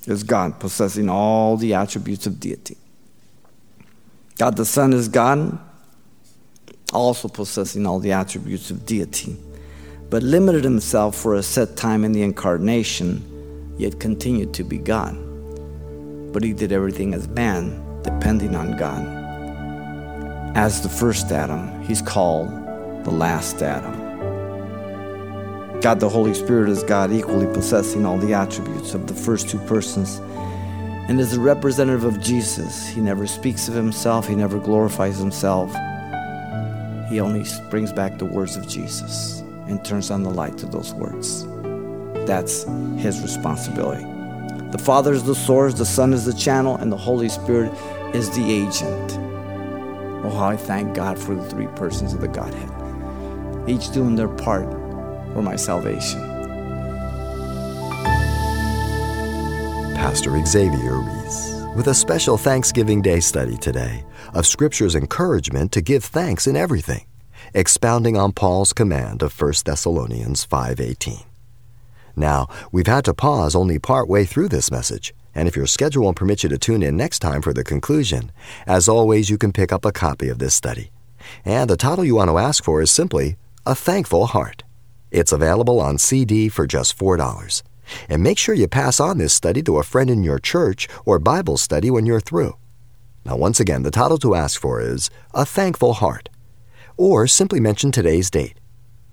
is 0.08 0.24
God, 0.24 0.60
possessing 0.60 1.10
all 1.10 1.58
the 1.58 1.76
attributes 1.76 2.26
of 2.26 2.40
deity. 2.40 2.76
God 4.40 4.58
the 4.58 4.66
Son 4.66 4.94
is 4.94 5.08
God, 5.08 5.60
also 6.92 7.28
possessing 7.28 7.86
all 7.86 8.00
the 8.00 8.14
attributes 8.14 8.72
of 8.72 8.88
deity, 8.88 9.38
but 10.10 10.24
limited 10.24 10.64
himself 10.64 11.16
for 11.16 11.36
a 11.36 11.44
set 11.44 11.76
time 11.76 12.04
in 12.04 12.12
the 12.12 12.24
incarnation, 12.24 13.24
yet 13.78 14.00
continued 14.00 14.54
to 14.56 14.64
be 14.64 14.78
God. 14.78 15.16
But 16.34 16.44
he 16.44 16.54
did 16.54 16.72
everything 16.72 17.14
as 17.14 17.28
man, 17.28 18.02
depending 18.02 18.56
on 18.56 18.76
God. 18.76 19.06
As 20.58 20.82
the 20.82 20.90
first 20.90 21.32
Adam, 21.32 21.84
he's 21.84 22.02
called 22.02 22.50
the 23.04 23.12
last 23.12 23.62
Adam. 23.62 24.08
God 25.80 26.00
the 26.00 26.10
Holy 26.10 26.34
Spirit 26.34 26.70
is 26.70 26.84
God, 26.84 27.12
equally 27.12 27.46
possessing 27.54 28.06
all 28.06 28.18
the 28.18 28.34
attributes 28.34 28.96
of 28.96 29.08
the 29.08 29.14
first 29.14 29.48
two 29.48 29.60
persons, 29.60 30.20
and 31.08 31.20
is 31.20 31.34
a 31.36 31.40
representative 31.40 32.04
of 32.04 32.20
Jesus. 32.20 32.88
He 32.88 33.00
never 33.00 33.28
speaks 33.28 33.68
of 33.68 33.76
himself, 33.76 34.28
he 34.28 34.36
never 34.36 34.60
glorifies 34.60 35.20
himself. 35.20 35.72
He 37.10 37.20
only 37.20 37.46
brings 37.70 37.94
back 37.94 38.18
the 38.18 38.26
words 38.26 38.56
of 38.56 38.68
Jesus 38.68 39.39
and 39.70 39.84
turns 39.86 40.12
on 40.12 40.24
the 40.24 40.30
light 40.30 40.58
to 40.58 40.66
those 40.66 40.94
words. 40.94 41.46
That's 42.26 42.64
his 42.98 43.22
responsibility. 43.22 44.04
The 44.72 44.78
Father 44.78 45.14
is 45.14 45.24
the 45.24 45.36
source, 45.36 45.74
the 45.76 45.86
Son 45.86 46.14
is 46.14 46.26
the 46.26 46.34
channel, 46.34 46.76
and 46.76 46.92
the 46.92 46.98
Holy 46.98 47.30
Spirit 47.30 47.72
is 48.14 48.30
the 48.36 48.52
agent. 48.52 49.18
Oh, 50.24 50.30
how 50.32 50.50
I 50.50 50.58
thank 50.58 50.94
God 50.94 51.18
for 51.18 51.34
the 51.34 51.44
three 51.50 51.68
persons 51.68 52.14
of 52.14 52.22
the 52.22 52.28
Godhead, 52.28 53.70
each 53.70 53.92
doing 53.92 54.16
their 54.16 54.28
part 54.28 54.70
for 55.34 55.42
my 55.42 55.56
salvation. 55.56 56.20
Pastor 59.96 60.44
Xavier 60.46 61.00
Reese 61.00 61.50
with 61.76 61.88
a 61.88 61.94
special 61.94 62.38
Thanksgiving 62.38 63.02
Day 63.02 63.20
study 63.20 63.58
today 63.58 64.04
of 64.34 64.46
Scripture's 64.46 64.96
encouragement 64.96 65.72
to 65.72 65.82
give 65.82 66.04
thanks 66.04 66.48
in 66.48 66.56
everything, 66.56 67.06
expounding 67.54 68.18
on 68.18 68.32
Paul's 68.32 68.74
command 68.74 69.22
of 69.22 69.34
1 69.34 69.66
Thessalonians 69.66 70.46
5:18. 70.46 71.24
Now, 72.16 72.48
we've 72.72 72.88
had 72.88 73.06
to 73.06 73.14
pause 73.14 73.56
only 73.56 73.80
part 73.80 74.10
way 74.10 74.26
through 74.26 74.50
this 74.50 74.72
message, 74.72 75.14
and 75.34 75.48
if 75.48 75.56
your 75.56 75.68
schedule 75.68 76.04
won't 76.04 76.18
permit 76.18 76.44
you 76.44 76.50
to 76.50 76.58
tune 76.58 76.84
in 76.84 76.98
next 76.98 77.20
time 77.20 77.42
for 77.42 77.54
the 77.54 77.64
conclusion, 77.64 78.32
as 78.68 78.90
always, 78.90 79.30
you 79.30 79.38
can 79.38 79.54
pick 79.54 79.72
up 79.72 79.86
a 79.86 79.92
copy 79.92 80.28
of 80.30 80.40
this 80.40 80.54
study. 80.54 80.92
And 81.46 81.70
the 81.70 81.78
title 81.78 82.04
you 82.04 82.16
want 82.16 82.30
to 82.30 82.38
ask 82.38 82.64
for 82.64 82.82
is 82.82 82.92
simply 82.92 83.38
A 83.66 83.76
Thankful 83.76 84.28
Heart. 84.28 84.64
It's 85.12 85.32
available 85.32 85.80
on 85.80 85.98
CD 85.98 86.50
for 86.50 86.68
just 86.68 86.98
$4. 86.98 87.64
And 88.08 88.22
make 88.22 88.38
sure 88.38 88.54
you 88.54 88.68
pass 88.68 89.00
on 89.00 89.18
this 89.18 89.34
study 89.34 89.64
to 89.64 89.78
a 89.78 89.84
friend 89.84 90.10
in 90.10 90.24
your 90.24 90.40
church 90.40 90.88
or 91.06 91.20
Bible 91.20 91.58
study 91.58 91.90
when 91.90 92.06
you're 92.06 92.20
through. 92.20 92.56
Now, 93.26 93.36
once 93.36 93.60
again, 93.60 93.84
the 93.84 93.92
title 93.92 94.18
to 94.20 94.36
ask 94.36 94.60
for 94.60 94.82
is 94.82 95.10
A 95.34 95.46
Thankful 95.46 95.94
Heart, 95.94 96.30
or 97.00 97.26
simply 97.26 97.60
mention 97.62 97.94
today's 97.94 98.30
date. 98.30 98.60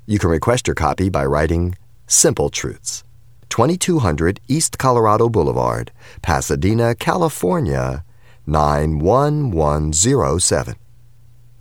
You 0.07 0.19
can 0.19 0.31
request 0.31 0.67
your 0.67 0.75
copy 0.75 1.09
by 1.09 1.25
writing 1.25 1.77
Simple 2.09 2.51
Truths, 2.51 3.05
2200 3.49 4.41
East 4.49 4.77
Colorado 4.77 5.29
Boulevard, 5.29 5.93
Pasadena, 6.21 6.97
California, 6.97 8.05
91107. 8.45 10.75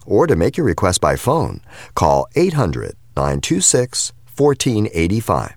Or 0.07 0.25
to 0.25 0.35
make 0.35 0.57
your 0.57 0.65
request 0.65 0.99
by 0.99 1.15
phone, 1.15 1.61
call 1.93 2.27
800 2.35 2.95
926 3.15 4.11
1485. 4.35 5.55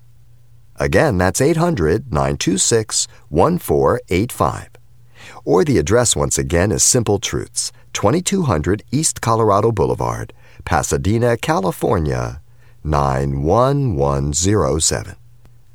Again, 0.75 1.17
that's 1.17 1.41
800 1.41 2.13
926 2.13 3.07
1485. 3.29 4.69
Or 5.43 5.65
the 5.65 5.79
address 5.79 6.15
once 6.15 6.37
again 6.37 6.71
is 6.71 6.83
Simple 6.83 7.17
Truths, 7.17 7.71
2200 7.93 8.83
East 8.91 9.21
Colorado 9.21 9.71
Boulevard, 9.71 10.31
Pasadena, 10.65 11.37
California, 11.37 12.41
91107. 12.83 15.15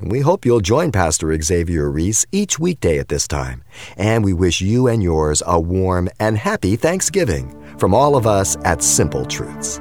We 0.00 0.20
hope 0.20 0.44
you'll 0.44 0.60
join 0.60 0.92
Pastor 0.92 1.40
Xavier 1.40 1.90
Reese 1.90 2.26
each 2.32 2.58
weekday 2.58 2.98
at 2.98 3.08
this 3.08 3.26
time. 3.26 3.62
And 3.96 4.24
we 4.24 4.32
wish 4.32 4.60
you 4.60 4.86
and 4.86 5.02
yours 5.02 5.42
a 5.46 5.58
warm 5.58 6.08
and 6.20 6.36
happy 6.36 6.76
Thanksgiving 6.76 7.78
from 7.78 7.94
all 7.94 8.16
of 8.16 8.26
us 8.26 8.56
at 8.64 8.82
Simple 8.82 9.24
Truths. 9.24 9.80